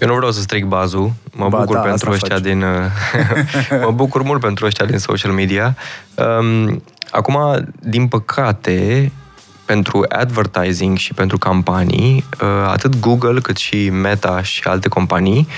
[0.00, 2.44] Eu nu vreau să stric bazul, mă ba, bucur da, pentru ăștia faci.
[2.44, 2.62] din...
[2.62, 2.84] Uh,
[3.84, 5.76] mă bucur mult pentru ăștia din social media.
[6.14, 9.12] Um, acum, din păcate,
[9.68, 15.48] pentru advertising și pentru campanii, uh, atât Google cât și Meta și alte companii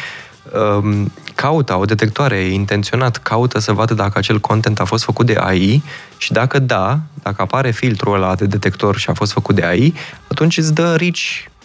[0.53, 5.37] um, caută, o detectoare intenționat, caută să vadă dacă acel content a fost făcut de
[5.39, 5.83] AI
[6.17, 9.95] și dacă da, dacă apare filtrul ăla de detector și a fost făcut de AI,
[10.29, 11.21] atunci îți dă rich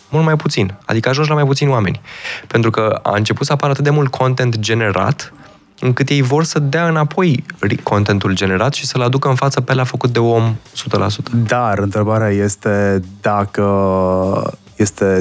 [0.10, 0.74] mult mai puțin.
[0.86, 2.02] Adică ajungi la mai puțini oameni.
[2.48, 5.34] Pentru că a început să apară atât de mult content generat,
[5.80, 7.44] încât ei vor să dea înapoi
[7.84, 10.56] contentul generat și să-l aducă în față pe la făcut de om
[11.00, 11.08] 100%.
[11.48, 15.20] Dar întrebarea este dacă este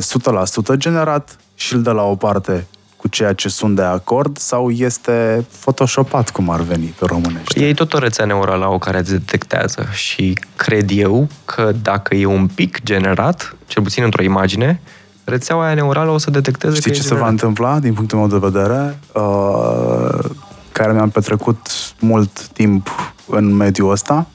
[0.75, 4.71] 100% generat și îl dă la o parte cu ceea ce sunt de acord sau
[4.71, 7.65] este photoshopat, cum ar veni pe românește?
[7.65, 12.47] Ei tot o rețea neurală care îți detectează și cred eu că dacă e un
[12.47, 14.81] pic generat, cel puțin într-o imagine,
[15.25, 18.27] rețeaua aia neurală o să detecteze Știi că ce se va întâmpla, din punctul meu
[18.27, 18.99] de vedere?
[19.13, 20.31] Uh,
[20.73, 21.69] care mi-am petrecut
[21.99, 22.91] mult timp
[23.27, 24.27] în mediul ăsta.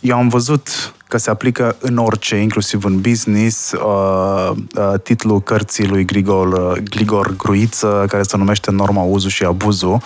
[0.00, 5.86] Eu am văzut că se aplică în orice, inclusiv în business, uh, uh, titlul cărții
[5.86, 10.02] lui Grigor, uh, Grigor Gruiță, care se numește Norma uzul și abuzul,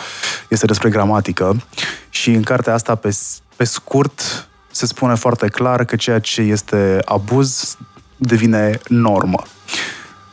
[0.49, 1.57] este despre gramatică
[2.09, 3.17] și în cartea asta, pe,
[3.57, 7.77] pe scurt, se spune foarte clar că ceea ce este abuz
[8.17, 9.43] devine normă.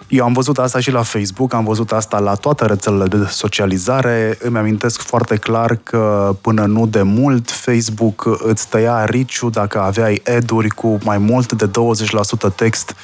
[0.09, 4.37] Eu am văzut asta și la Facebook, am văzut asta la toate rețelele de socializare.
[4.41, 10.21] Îmi amintesc foarte clar că până nu de mult Facebook îți tăia riciu dacă aveai
[10.23, 11.69] eduri cu mai mult de
[12.51, 12.95] 20% text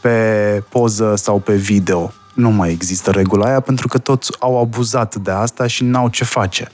[0.00, 2.12] pe poză sau pe video.
[2.34, 6.24] Nu mai există regula aia pentru că toți au abuzat de asta și n-au ce
[6.24, 6.68] face.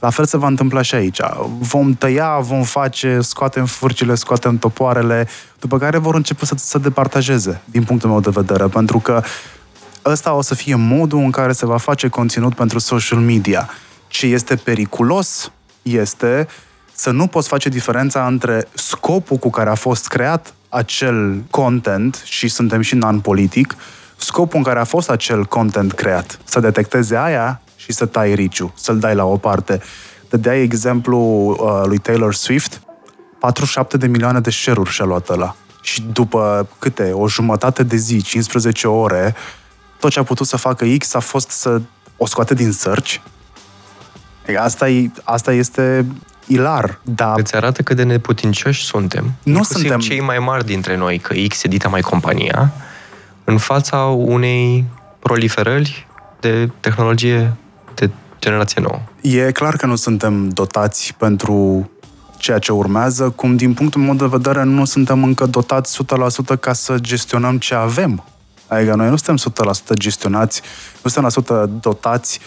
[0.00, 1.20] La fel se va întâmpla și aici.
[1.58, 5.28] Vom tăia, vom face, scoatem furcile, scoatem topoarele,
[5.58, 9.22] după care vor începe să se departajeze, din punctul meu de vedere, pentru că
[10.04, 13.68] ăsta o să fie modul în care se va face conținut pentru social media.
[14.08, 16.48] Ce este periculos este
[16.94, 22.48] să nu poți face diferența între scopul cu care a fost creat acel content, și
[22.48, 23.76] suntem și non-politic,
[24.16, 26.38] scopul în care a fost acel content creat.
[26.44, 29.80] Să detecteze aia și să tai riciu, să-l dai la o parte.
[30.28, 32.80] Dădeai exemplu uh, lui Taylor Swift,
[33.38, 35.56] 47 de milioane de share-uri și-a luat ăla.
[35.82, 37.10] Și după câte?
[37.12, 39.34] O jumătate de zi, 15 ore,
[39.98, 41.80] tot ce a putut să facă X a fost să
[42.16, 43.14] o scoate din search.
[44.58, 46.06] Asta, e, asta este
[46.46, 47.32] ilar, da.
[47.36, 49.24] Îți arată cât de neputincioși suntem.
[49.24, 52.72] Nu Inclusiv suntem cei mai mari dintre noi, că X edita mai compania,
[53.44, 54.84] în fața unei
[55.18, 56.06] proliferări
[56.40, 57.50] de tehnologie de
[58.38, 59.00] generație nouă.
[59.20, 61.90] E clar că nu suntem dotați pentru
[62.36, 65.98] ceea ce urmează, cum din punctul meu de vedere nu suntem încă dotați
[66.54, 68.24] 100% ca să gestionăm ce avem.
[68.66, 69.52] Adică noi nu suntem
[69.92, 70.62] 100% gestionați,
[71.02, 72.40] nu suntem 100% dotați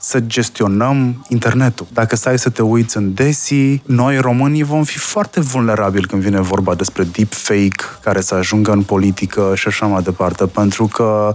[0.00, 1.86] să gestionăm internetul.
[1.92, 6.40] Dacă stai să te uiți în DESI, noi românii vom fi foarte vulnerabili când vine
[6.40, 11.34] vorba despre deepfake care să ajungă în politică și așa mai departe, pentru că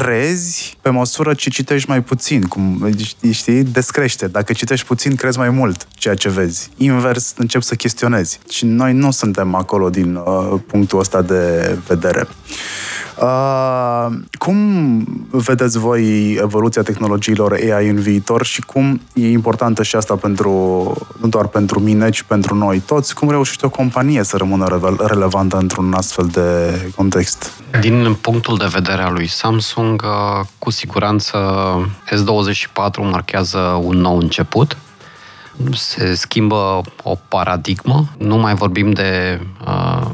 [0.00, 2.42] crezi pe măsură ce citești mai puțin.
[2.42, 2.94] Cum,
[3.30, 4.26] știi, descrește.
[4.26, 6.70] Dacă citești puțin, crezi mai mult ceea ce vezi.
[6.76, 8.38] Invers, încep să chestionezi.
[8.50, 12.28] Și noi nu suntem acolo din uh, punctul ăsta de vedere.
[13.20, 14.06] Uh,
[14.38, 14.58] cum
[15.30, 20.50] vedeți voi evoluția tehnologiilor AI în viitor și cum e importantă și asta pentru,
[21.20, 23.14] nu doar pentru mine, ci pentru noi toți?
[23.14, 27.52] Cum reușește o companie să rămână relevantă într-un astfel de context?
[27.80, 31.38] Din punctul de vedere al lui Samsung, uh, cu siguranță
[32.06, 34.76] S24 marchează un nou început
[35.72, 38.08] se schimbă o paradigmă.
[38.18, 40.06] Nu mai vorbim de uh,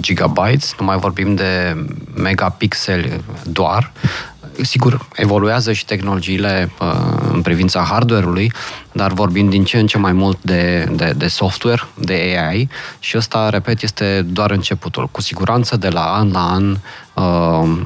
[0.00, 1.76] gigabytes, nu mai vorbim de
[2.14, 3.92] megapixeli doar.
[4.60, 6.88] Sigur, evoluează și tehnologiile uh,
[7.32, 8.52] în privința hardware-ului,
[8.92, 12.68] dar vorbim din ce în ce mai mult de, de, de software, de AI
[12.98, 15.08] și ăsta, repet, este doar începutul.
[15.10, 16.76] Cu siguranță, de la an la an,
[17.14, 17.80] uh,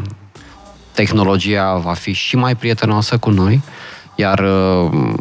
[0.92, 3.60] tehnologia va fi și mai prietenoasă cu noi,
[4.14, 5.14] iar uh,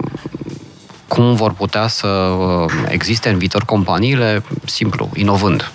[1.08, 4.44] cum vor putea să uh, existe în viitor companiile?
[4.66, 5.72] Simplu, inovând.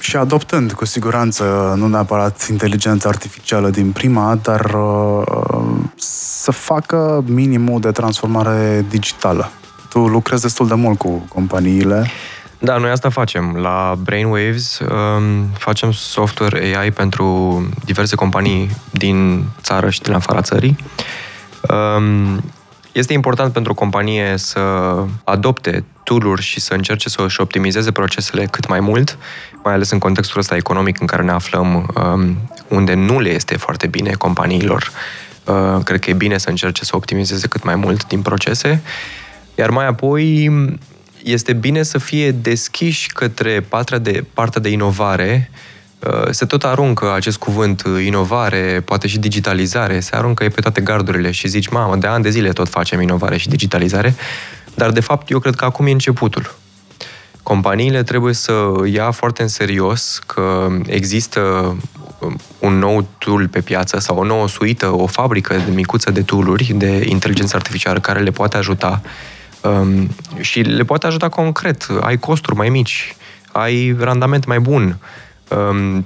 [0.00, 7.80] Și adoptând, cu siguranță, nu neapărat inteligența artificială din prima, dar uh, să facă minimul
[7.80, 9.50] de transformare digitală.
[9.88, 12.10] Tu lucrezi destul de mult cu companiile.
[12.58, 13.56] Da, noi asta facem.
[13.56, 20.76] La Brainwaves um, facem software AI pentru diverse companii din țară și din afara țării.
[21.68, 22.42] Um,
[22.92, 24.60] este important pentru o companie să
[25.24, 29.18] adopte tool și să încerce să își optimizeze procesele cât mai mult,
[29.64, 32.36] mai ales în contextul ăsta economic în care ne aflăm, um,
[32.68, 34.90] unde nu le este foarte bine companiilor.
[35.44, 38.82] Uh, cred că e bine să încerce să optimizeze cât mai mult din procese.
[39.54, 40.50] Iar mai apoi
[41.22, 45.70] este bine să fie deschiși către partea de, partea de inovare Uh,
[46.30, 51.30] se tot aruncă acest cuvânt uh, inovare, poate și digitalizare, se aruncă pe toate gardurile
[51.30, 54.14] și zici, mamă, de ani de zile tot facem inovare și digitalizare,
[54.74, 56.54] dar de fapt eu cred că acum e începutul.
[57.42, 61.40] Companiile trebuie să ia foarte în serios că există
[62.18, 66.22] um, un nou tool pe piață sau o nouă suită, o fabrică de micuță de
[66.22, 69.00] tooluri de inteligență artificială care le poate ajuta
[69.60, 70.08] um,
[70.40, 71.86] și le poate ajuta concret.
[72.00, 73.16] Ai costuri mai mici,
[73.52, 74.98] ai randament mai bun, Um,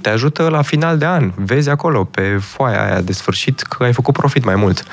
[0.00, 1.32] te ajută la final de an.
[1.34, 4.84] Vezi acolo, pe foaia aia de sfârșit, că ai făcut profit mai mult.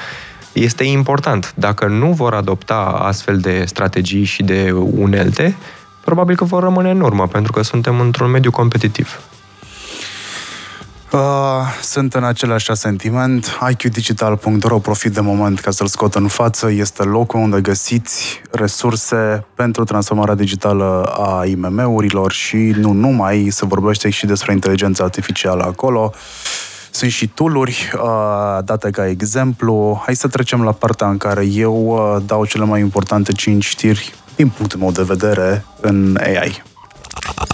[0.54, 1.54] Este important.
[1.56, 5.56] Dacă nu vor adopta astfel de strategii și de unelte,
[6.04, 9.20] probabil că vor rămâne în urmă, pentru că suntem într-un mediu competitiv.
[11.12, 11.20] Uh,
[11.82, 13.60] sunt în același sentiment.
[13.70, 19.84] IQdigital.ro, profit de moment ca să-l scot în față, este locul unde găsiți resurse pentru
[19.84, 26.14] transformarea digitală a IMM-urilor și nu numai, se vorbește și despre inteligența artificială acolo.
[26.92, 30.02] Sunt și tooluri uh, date ca exemplu.
[30.06, 34.14] Hai să trecem la partea în care eu uh, dau cele mai importante 5 știri
[34.36, 36.64] din punctul meu de vedere în AI.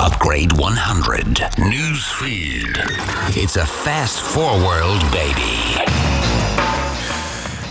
[0.05, 1.49] Upgrade 100.
[1.57, 2.73] Newsfeed.
[3.35, 5.57] It's a fast forward, baby.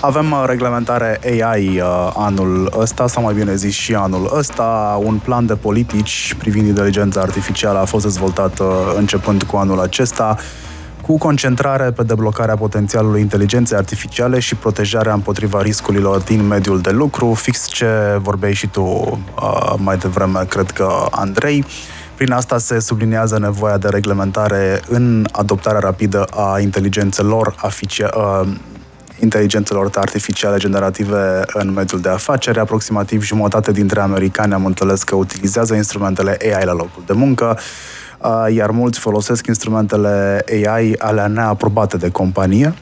[0.01, 4.99] Avem uh, reglementare AI uh, anul ăsta, sau mai bine zis și anul ăsta.
[5.03, 8.67] Un plan de politici privind inteligența artificială a fost dezvoltat uh,
[8.97, 10.37] începând cu anul acesta
[11.07, 17.35] cu concentrare pe deblocarea potențialului inteligenței artificiale și protejarea împotriva riscurilor din mediul de lucru,
[17.35, 21.65] fix ce vorbeai și tu uh, mai devreme, cred că Andrei.
[22.15, 28.49] Prin asta se subliniază nevoia de reglementare în adoptarea rapidă a inteligențelor aficia- uh,
[29.21, 32.59] inteligențelor artificiale generative în mediul de afaceri.
[32.59, 37.59] Aproximativ jumătate dintre americani am înțeles că utilizează instrumentele AI la locul de muncă
[38.49, 42.75] iar mulți folosesc instrumentele AI alea neaprobate de companie,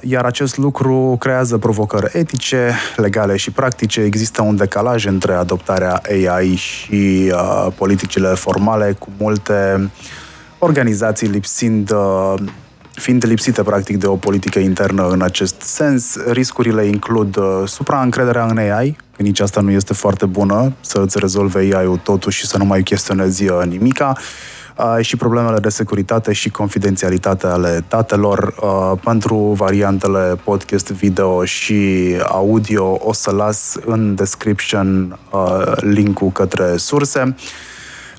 [0.00, 4.00] iar acest lucru creează provocări etice, legale și practice.
[4.00, 7.32] Există un decalaj între adoptarea AI și
[7.76, 9.90] politicile formale, cu multe
[10.58, 11.92] organizații lipsind
[12.94, 16.16] fiind lipsite practic de o politică internă în acest sens.
[16.30, 21.18] Riscurile includ uh, supraîncrederea în AI, că nici asta nu este foarte bună, să îți
[21.18, 24.12] rezolve AI-ul totul și să nu mai chestionezi uh, nimica,
[24.76, 28.54] uh, și problemele de securitate și confidențialitate ale datelor.
[29.04, 35.18] Pentru variantele podcast, video și audio o să las în description
[35.76, 37.34] linkul către surse.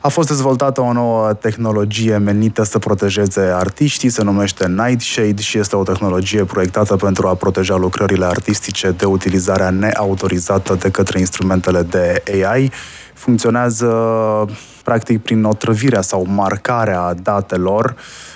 [0.06, 5.76] A fost dezvoltată o nouă tehnologie menită să protejeze artiștii, se numește Nightshade și este
[5.76, 12.24] o tehnologie proiectată pentru a proteja lucrările artistice de utilizarea neautorizată de către instrumentele de
[12.44, 12.72] AI.
[13.14, 13.90] Funcționează
[14.84, 18.35] practic prin otrăvirea sau marcarea datelor uh,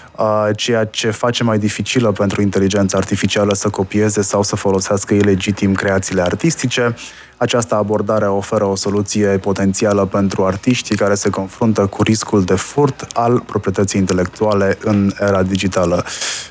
[0.56, 6.22] ceea ce face mai dificilă pentru inteligența artificială să copieze sau să folosească ilegitim creațiile
[6.22, 6.96] artistice.
[7.38, 13.08] Această abordare oferă o soluție potențială pentru artiștii care se confruntă cu riscul de furt
[13.14, 16.04] al proprietății intelectuale în era digitală.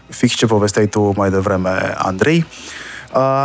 [0.09, 2.47] Fix ce povesteai tu mai devreme, Andrei.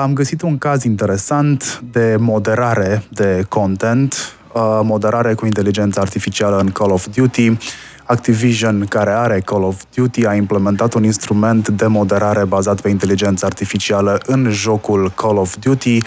[0.01, 4.35] Am găsit un caz interesant de moderare de content,
[4.83, 7.57] moderare cu inteligență artificială în Call of Duty.
[8.05, 13.45] Activision, care are Call of Duty, a implementat un instrument de moderare bazat pe inteligență
[13.45, 15.97] artificială în jocul Call of Duty,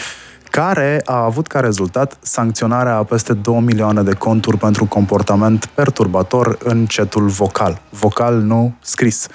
[0.51, 6.59] care a avut ca rezultat sancționarea a peste 2 milioane de conturi pentru comportament perturbator
[6.65, 7.81] în cetul vocal.
[7.91, 9.29] Vocal, nu scris.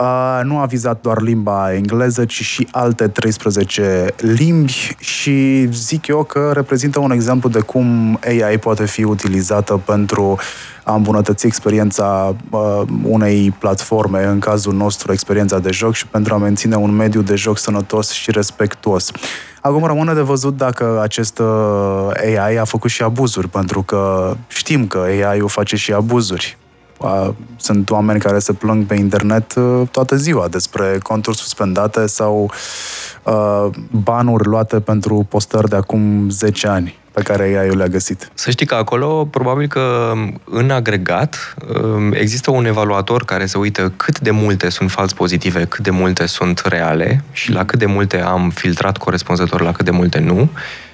[0.00, 6.22] Uh, nu a vizat doar limba engleză, ci și alte 13 limbi și zic eu
[6.22, 10.38] că reprezintă un exemplu de cum AI poate fi utilizată pentru
[10.84, 16.36] a îmbunătăți experiența uh, unei platforme, în cazul nostru experiența de joc și pentru a
[16.36, 19.10] menține un mediu de joc sănătos și respectuos.
[19.60, 24.86] Acum rămâne de văzut dacă acest uh, AI a făcut și abuzuri, pentru că știm
[24.86, 26.58] că AI-ul face și abuzuri.
[27.56, 32.50] Sunt oameni care se plâng pe internet uh, toată ziua despre conturi suspendate sau
[33.22, 38.30] uh, banuri luate pentru postări de acum 10 ani pe care AI le-a găsit.
[38.34, 40.12] Să știi că acolo, probabil că
[40.44, 45.64] în agregat, um, există un evaluator care se uită cât de multe sunt fals pozitive,
[45.64, 49.84] cât de multe sunt reale și la cât de multe am filtrat corespunzător, la cât
[49.84, 50.48] de multe nu.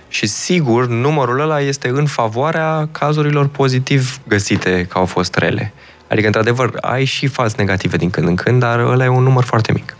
[0.08, 5.72] Și sigur, numărul ăla este în favoarea cazurilor pozitiv găsite că au fost rele.
[6.08, 9.44] Adică, într-adevăr, ai și fals negative din când în când, dar ăla e un număr
[9.44, 9.96] foarte mic.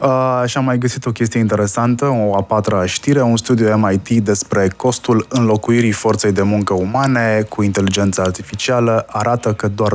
[0.00, 4.08] Uh, și am mai găsit o chestie interesantă, o a patra știre, un studiu MIT
[4.08, 9.92] despre costul înlocuirii forței de muncă umane cu inteligența artificială arată că doar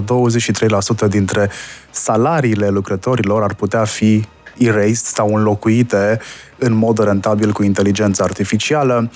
[1.06, 1.50] 23% dintre
[1.92, 4.26] salariile lucrătorilor ar putea fi
[4.58, 6.20] erased sau înlocuite
[6.58, 9.10] în mod rentabil cu inteligența artificială.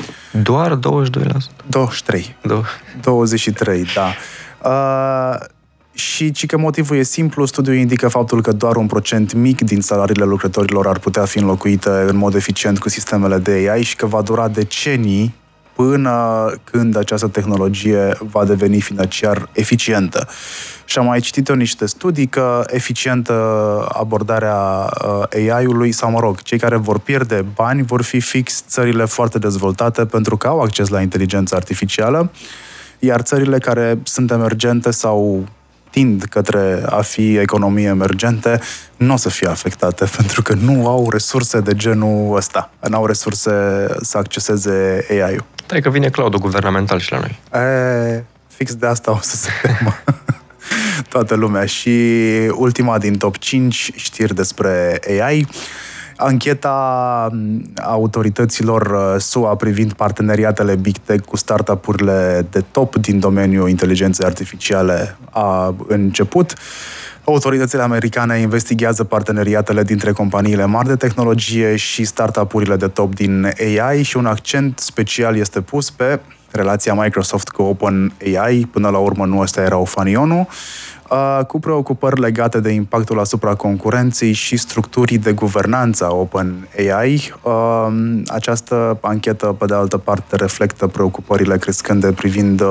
[0.43, 0.79] Doar 22%?
[1.65, 2.35] 23.
[2.47, 4.13] Do- 23, da.
[4.69, 5.45] Uh,
[5.97, 9.81] și ci că motivul e simplu, studiul indică faptul că doar un procent mic din
[9.81, 14.05] salariile lucrătorilor ar putea fi înlocuite în mod eficient cu sistemele de AI și că
[14.05, 15.35] va dura decenii
[15.77, 20.27] până când această tehnologie va deveni financiar eficientă.
[20.85, 23.33] Și am mai citit-o niște studii că eficientă
[23.93, 29.05] abordarea uh, AI-ului, sau mă rog, cei care vor pierde bani vor fi fix țările
[29.05, 32.31] foarte dezvoltate pentru că au acces la inteligența artificială,
[32.99, 35.47] iar țările care sunt emergente sau
[35.89, 38.59] tind către a fi economii emergente,
[38.97, 42.71] nu o să fie afectate, pentru că nu au resurse de genul ăsta.
[42.89, 43.51] Nu au resurse
[44.01, 45.45] să acceseze AI-ul.
[45.67, 47.39] Da, că vine cloud guvernamental și la noi.
[47.63, 49.95] E, fix de asta o să se temă
[51.09, 51.65] toată lumea.
[51.65, 51.89] Și
[52.55, 55.47] ultima din top 5 știri despre AI.
[56.17, 57.29] Ancheta
[57.83, 65.17] autorităților uh, SUA privind parteneriatele Big Tech cu startup-urile de top din domeniul inteligenței artificiale
[65.29, 66.53] a început.
[67.23, 74.03] Autoritățile americane investigează parteneriatele dintre companiile mari de tehnologie și startup-urile de top din AI
[74.03, 76.19] și un accent special este pus pe
[76.51, 78.67] relația Microsoft cu OpenAI.
[78.71, 80.47] Până la urmă nu ăsta era o fanionul
[81.47, 87.33] cu preocupări legate de impactul asupra concurenței și structurii de guvernanță a OpenAI.
[88.27, 92.63] Această anchetă, pe de altă parte, reflectă preocupările crescânde privind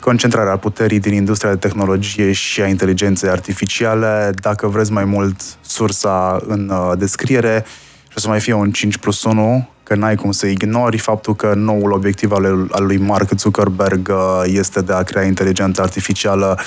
[0.00, 4.30] concentrarea puterii din industria de tehnologie și a inteligenței artificiale.
[4.34, 7.64] Dacă vreți mai mult sursa în descriere,
[8.08, 11.34] și o să mai fie un 5 plus 1, că n-ai cum să ignori faptul
[11.34, 14.12] că noul obiectiv al lui Mark Zuckerberg
[14.44, 16.58] este de a crea inteligență artificială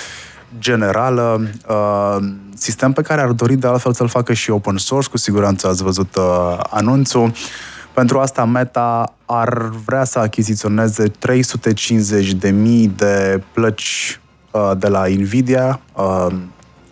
[0.60, 2.18] generală, uh,
[2.56, 5.84] sistem pe care ar dori de altfel să-l facă și open source, cu siguranță ați
[5.84, 7.32] văzut uh, anunțul.
[7.94, 14.20] Pentru asta Meta ar vrea să achiziționeze 350.000 de plăci
[14.52, 15.80] uh, de la Nvidia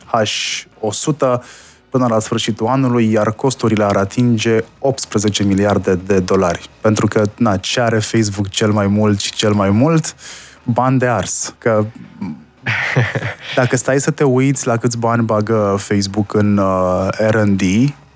[0.07, 1.41] H100
[1.89, 6.69] până la sfârșitul anului, iar costurile ar atinge 18 miliarde de dolari.
[6.81, 10.15] Pentru că, na, ce are Facebook cel mai mult și cel mai mult?
[10.63, 11.55] Bani de ars.
[11.57, 11.85] Că
[13.55, 17.61] Dacă stai să te uiți la câți bani bagă Facebook în uh, R&D,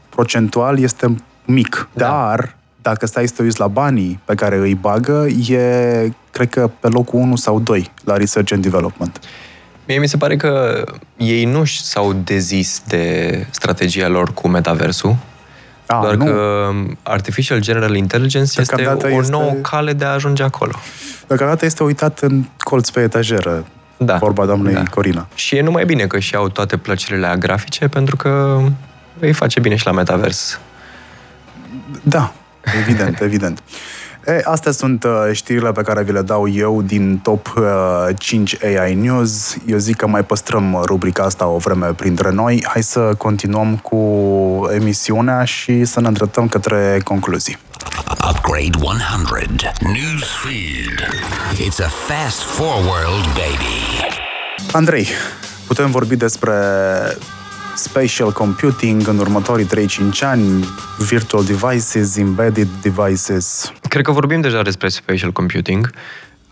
[0.09, 1.15] procentual este
[1.45, 1.89] mic.
[1.93, 2.05] Da.
[2.07, 6.69] Dar dacă stai să te uiți la banii pe care îi bagă, e, cred că,
[6.79, 9.19] pe locul 1 sau 2 la Research and Development.
[9.87, 10.83] Mie mi se pare că
[11.17, 15.15] ei nu s-au dezis de strategia lor cu metaversul,
[15.85, 16.25] a, doar nu.
[16.25, 16.69] că
[17.03, 19.31] Artificial General Intelligence este o este...
[19.31, 20.71] nouă cale de a ajunge acolo.
[21.27, 23.65] Deocamdată este uitat în colț pe etajeră
[23.97, 24.17] Da.
[24.17, 24.83] Vorba doamnei Da.
[24.83, 25.27] Corina.
[25.35, 28.61] Și e numai bine că și au toate plăcerile aia grafice, pentru că
[29.19, 30.59] îi face bine și la metavers.
[32.03, 32.33] Da,
[32.79, 33.63] evident, evident.
[34.27, 38.57] E, astea sunt uh, știrile pe care vi le dau eu din top uh, 5
[38.63, 39.57] AI News.
[39.65, 42.65] Eu zic că mai păstrăm uh, rubrica asta o vreme printre noi.
[42.67, 43.97] Hai să continuăm cu
[44.73, 47.57] emisiunea și să ne îndreptăm către concluzii.
[48.29, 49.71] Upgrade 100.
[49.81, 51.09] Newsfeed.
[51.53, 54.05] It's a fast forward, baby.
[54.71, 55.07] Andrei,
[55.67, 56.53] putem vorbi despre
[57.77, 59.69] spatial computing în următorii 3-5
[60.21, 60.65] ani,
[60.97, 63.71] virtual devices, embedded devices.
[63.89, 65.89] Cred că vorbim deja despre spatial computing.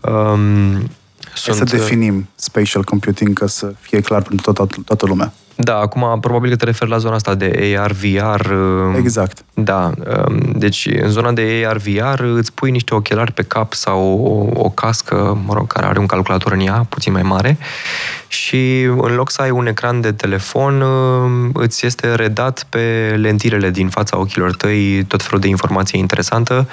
[0.00, 5.32] Um, Hai sunt, să definim spatial computing ca să fie clar pentru toată, toată lumea.
[5.58, 8.50] Da, acum probabil că te referi la zona asta de AR, VR.
[8.50, 9.44] um, Exact.
[9.54, 9.90] Da,
[10.26, 14.60] um, deci în zona de AR, VR îți pui niște ochelari pe cap sau o,
[14.62, 17.58] o cască, mă rog, care are un calculator în ea, puțin mai mare
[18.28, 23.70] și în loc să ai un ecran de telefon, um, îți este redat pe lentilele
[23.70, 26.68] din fața ochilor tăi tot felul de informație interesantă,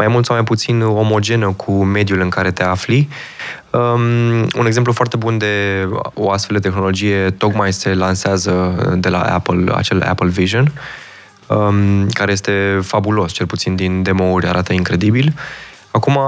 [0.00, 3.08] mai mult sau mai puțin omogenă cu mediul în care te afli.
[3.70, 8.52] Um, un exemplu foarte bun de o astfel de tehnologie tocmai se lansează
[8.98, 10.72] de la Apple, acel Apple Vision,
[11.46, 15.34] um, care este fabulos, cel puțin din demo-uri arată incredibil.
[15.90, 16.18] Acum,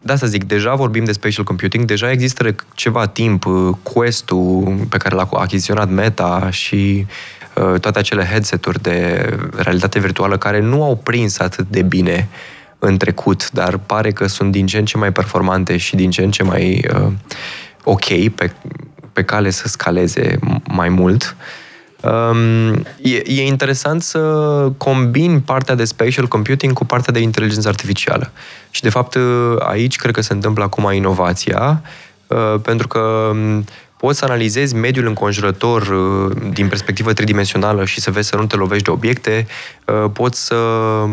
[0.00, 4.86] de asta zic, deja vorbim de spatial computing, deja există de ceva timp uh, Quest-ul
[4.88, 7.06] pe care l-a achiziționat Meta și
[7.54, 12.28] uh, toate acele headset-uri de realitate virtuală care nu au prins atât de bine
[12.82, 16.22] în trecut, dar pare că sunt din ce în ce mai performante și din ce
[16.22, 17.12] în ce mai uh,
[17.84, 18.52] ok pe,
[19.12, 21.36] pe cale să scaleze m- mai mult.
[22.02, 24.18] Um, e, e interesant să
[24.76, 28.30] combin partea de spatial computing cu partea de inteligență artificială.
[28.70, 29.16] Și, de fapt,
[29.58, 31.82] aici cred că se întâmplă acum inovația,
[32.26, 33.64] uh, pentru că um,
[33.96, 38.56] poți să analizezi mediul înconjurător uh, din perspectivă tridimensională și să vezi să nu te
[38.56, 39.46] lovești de obiecte,
[39.84, 41.10] uh, poți să uh,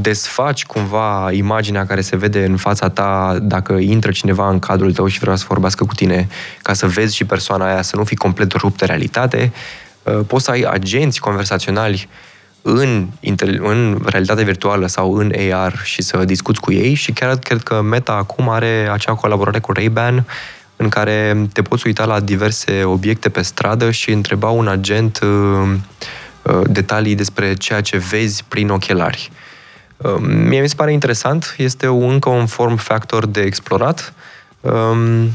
[0.00, 5.06] desfaci cumva imaginea care se vede în fața ta dacă intră cineva în cadrul tău
[5.06, 6.28] și vrea să vorbească cu tine,
[6.62, 9.52] ca să vezi și persoana aia, să nu fii complet rupt de realitate.
[10.02, 12.08] Uh, Poți să ai agenți conversaționali
[12.62, 17.36] în, intel- în realitate virtuală sau în AR și să discuți cu ei și chiar
[17.36, 20.26] cred că Meta acum are acea colaborare cu Ray-Ban
[20.76, 25.28] în care te poți uita la diverse obiecte pe stradă și întreba un agent uh,
[25.28, 25.74] uh,
[26.68, 29.30] detalii despre ceea ce vezi prin ochelari.
[29.96, 34.14] Uh, Mie mi se pare interesant, este un, încă un form factor de explorat.
[34.60, 35.30] Um,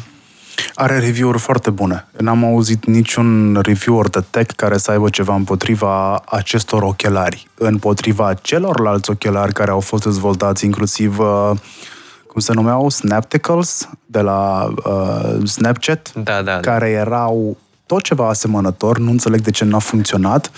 [0.75, 2.05] Are review-uri foarte bune.
[2.17, 9.09] N-am auzit niciun reviewer de tech care să aibă ceva împotriva acestor ochelari, împotriva celorlalți
[9.09, 11.51] ochelari care au fost dezvoltați, inclusiv, uh,
[12.27, 16.59] cum se numeau, Snapticals, de la uh, Snapchat, Da, da, da.
[16.59, 20.51] care erau tot ceva asemănător, nu înțeleg de ce n-a funcționat.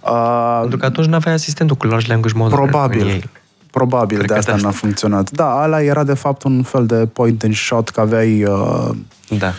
[0.00, 3.06] Uh, pentru că atunci nu aveai asistentul cu large language model în Probabil.
[3.06, 3.24] ei.
[3.70, 4.68] Probabil Cred de că asta de asta.
[4.68, 5.30] n-a funcționat.
[5.30, 8.44] Da, ăla era de fapt un fel de point and shot, că aveai...
[8.44, 8.88] Uh,
[9.38, 9.52] Da.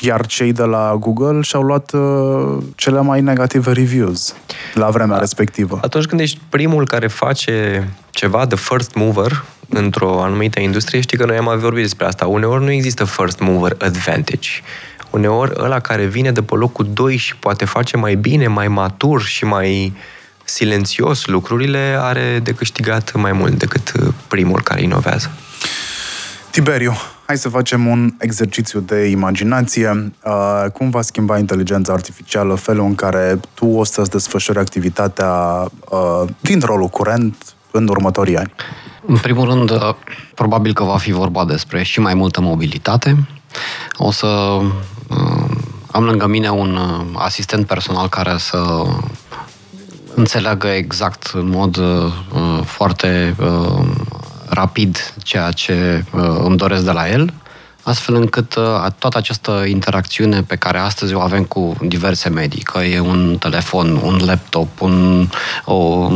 [0.00, 4.34] iar cei de la Google și-au luat uh, cele mai negative reviews
[4.74, 5.78] la vremea respectivă.
[5.82, 11.24] Atunci când ești primul care face ceva, the first mover, într-o anumită industrie, știi că
[11.26, 12.26] noi am mai vorbit despre asta.
[12.26, 14.48] Uneori nu există first mover advantage.
[15.12, 19.22] Uneori ăla care vine de pe locul 2 și poate face mai bine, mai matur
[19.22, 19.92] și mai
[20.44, 25.30] silențios lucrurile, are de câștigat mai mult decât uh, primul care inovează.
[26.50, 26.92] Tiberiu,
[27.26, 30.12] hai să facem un exercițiu de imaginație.
[30.24, 35.30] Uh, cum va schimba inteligența artificială felul în care tu o să-ți desfășori activitatea
[35.90, 38.52] uh, din rolul curent în următorii ani?
[39.06, 39.94] În primul rând, uh,
[40.34, 43.28] probabil că va fi vorba despre și mai multă mobilitate.
[43.96, 44.64] O să uh,
[45.90, 48.84] am lângă mine un uh, asistent personal care să
[50.14, 52.12] înțeleagă exact în mod uh,
[52.64, 53.84] foarte uh,
[54.48, 57.32] rapid ceea ce uh, îmi doresc de la el,
[57.82, 62.78] astfel încât uh, toată această interacțiune pe care astăzi o avem cu diverse medii, că
[62.78, 65.28] e un telefon, un laptop, un,
[65.64, 66.08] o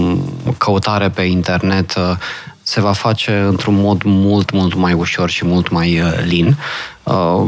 [0.58, 2.16] căutare pe internet, uh,
[2.62, 6.56] se va face într-un mod mult, mult mai ușor și mult mai uh, lin.
[7.06, 7.42] Uh,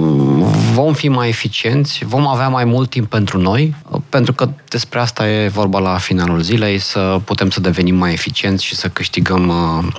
[0.72, 4.98] Vom fi mai eficienți, vom avea mai mult timp pentru noi, uh, pentru că despre
[4.98, 9.48] asta e vorba la finalul zilei, să putem să devenim mai eficienți și să câștigăm
[9.48, 9.94] uh,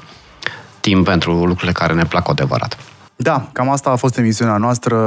[0.80, 2.78] timp pentru lucrurile care ne plac cu adevărat.
[3.16, 4.98] Da, cam asta a fost emisiunea noastră.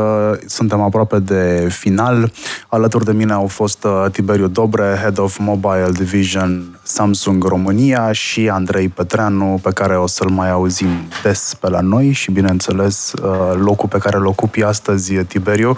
[0.47, 2.33] Suntem aproape de final.
[2.69, 8.49] Alături de mine au fost uh, Tiberiu Dobre, Head of Mobile Division Samsung România și
[8.49, 10.89] Andrei Petreanu, pe care o să-l mai auzim
[11.23, 15.77] des pe la noi și, bineînțeles, uh, locul pe care îl ocupi astăzi, Tiberiu.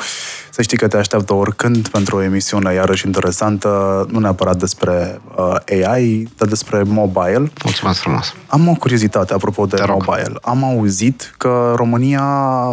[0.51, 3.69] Să știi că te așteaptă oricând pentru o emisiune iarăși interesantă,
[4.11, 7.51] nu neapărat despre uh, AI, dar despre mobile.
[7.65, 8.35] Mulțumesc frumos!
[8.47, 10.39] Am o curiozitate apropo de mobile.
[10.43, 12.25] Am auzit că România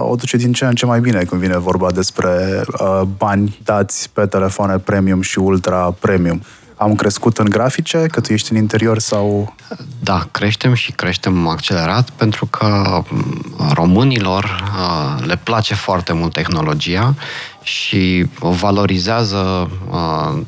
[0.09, 4.09] o duce din ce în ce mai bine când vine vorba despre uh, bani dați
[4.13, 6.41] pe telefoane premium și ultra premium
[6.81, 9.55] am crescut în grafice, că tu ești în interior sau...
[9.99, 17.15] Da, creștem și creștem accelerat pentru că mm, românilor uh, le place foarte mult tehnologia
[17.63, 20.41] și valorizează uh,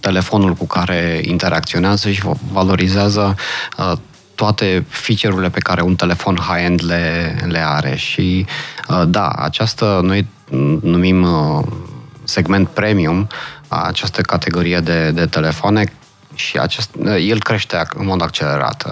[0.00, 2.22] telefonul cu care interacționează și
[2.52, 3.34] valorizează
[3.78, 3.92] uh,
[4.34, 7.96] toate feature-urile pe care un telefon high-end le, le are.
[7.96, 8.46] Și
[9.06, 10.26] da, această noi
[10.80, 11.26] numim
[12.24, 13.28] segment premium,
[13.70, 15.92] această categorie de, de telefoane
[16.34, 18.86] și acest, el crește în mod accelerat.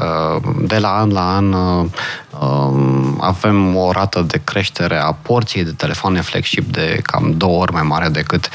[0.60, 6.20] De la an la an um, avem o rată de creștere a porției de telefoane
[6.20, 8.48] flagship de cam două ori mai mare decât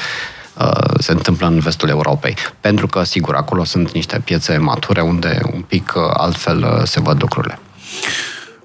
[0.58, 2.36] uh, se întâmplă în vestul Europei.
[2.60, 7.00] Pentru că, sigur, acolo sunt niște piețe mature unde un pic uh, altfel uh, se
[7.00, 7.58] văd lucrurile.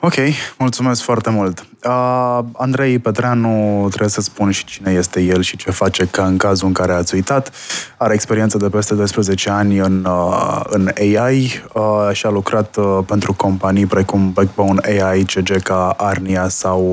[0.01, 0.13] Ok,
[0.57, 1.65] mulțumesc foarte mult.
[1.85, 6.37] Uh, Andrei Petreanu, trebuie să spun și cine este el și ce face, că în
[6.37, 7.51] cazul în care ați uitat,
[7.97, 12.99] are experiență de peste 12 ani în, uh, în AI uh, și a lucrat uh,
[13.05, 16.91] pentru companii precum Backbone AI, CG Arnia sau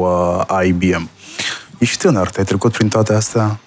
[0.48, 1.08] uh, IBM.
[1.78, 3.58] Ești tânăr, te-ai trecut prin toate astea?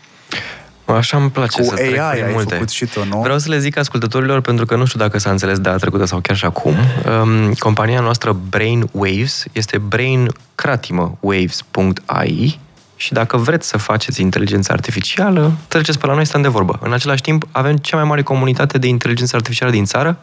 [0.94, 2.54] Așa îmi place Cu să trec AI prin ai multe.
[2.54, 3.20] făcut și tu, nu?
[3.22, 6.20] Vreau să le zic ascultătorilor, pentru că nu știu dacă s-a înțeles data trecută sau
[6.20, 6.74] chiar și acum.
[7.22, 12.60] Um, compania noastră Brain Waves este brain cratimă waves.ai
[12.96, 16.80] și dacă vreți să faceți inteligență artificială, treceți pe la noi, stăm de vorbă.
[16.82, 20.18] În același timp, avem cea mai mare comunitate de inteligență artificială din țară,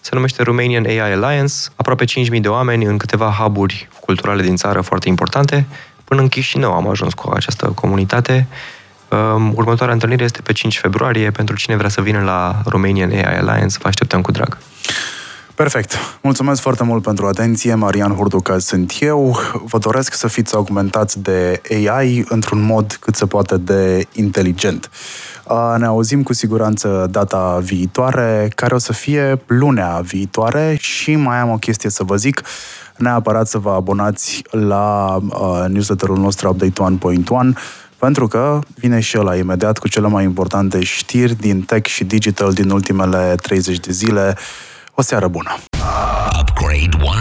[0.00, 4.80] se numește Romanian AI Alliance, aproape 5.000 de oameni în câteva huburi culturale din țară
[4.80, 5.66] foarte importante.
[6.04, 8.46] Până în Chișinău am ajuns cu această comunitate
[9.54, 11.30] Următoarea întâlnire este pe 5 februarie.
[11.30, 14.58] Pentru cine vrea să vină la Romanian AI Alliance, vă așteptăm cu drag.
[15.60, 15.94] Perfect.
[16.22, 17.74] Mulțumesc foarte mult pentru atenție.
[17.74, 19.36] Marian Hurduca sunt eu.
[19.64, 24.90] Vă doresc să fiți augmentați de AI într-un mod cât se poate de inteligent.
[25.76, 31.50] Ne auzim cu siguranță data viitoare, care o să fie lunea viitoare și mai am
[31.50, 32.42] o chestie să vă zic.
[32.96, 36.98] Neapărat să vă abonați la uh, newsletterul nostru Update
[37.52, 37.58] 1.1
[38.00, 42.52] pentru că vine și ăla imediat cu cele mai importante știri din tech și digital
[42.52, 44.36] din ultimele 30 de zile.
[44.94, 45.56] O seară bună!
[46.40, 47.20] Upgrade 100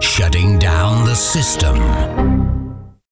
[0.00, 2.39] Shutting down the system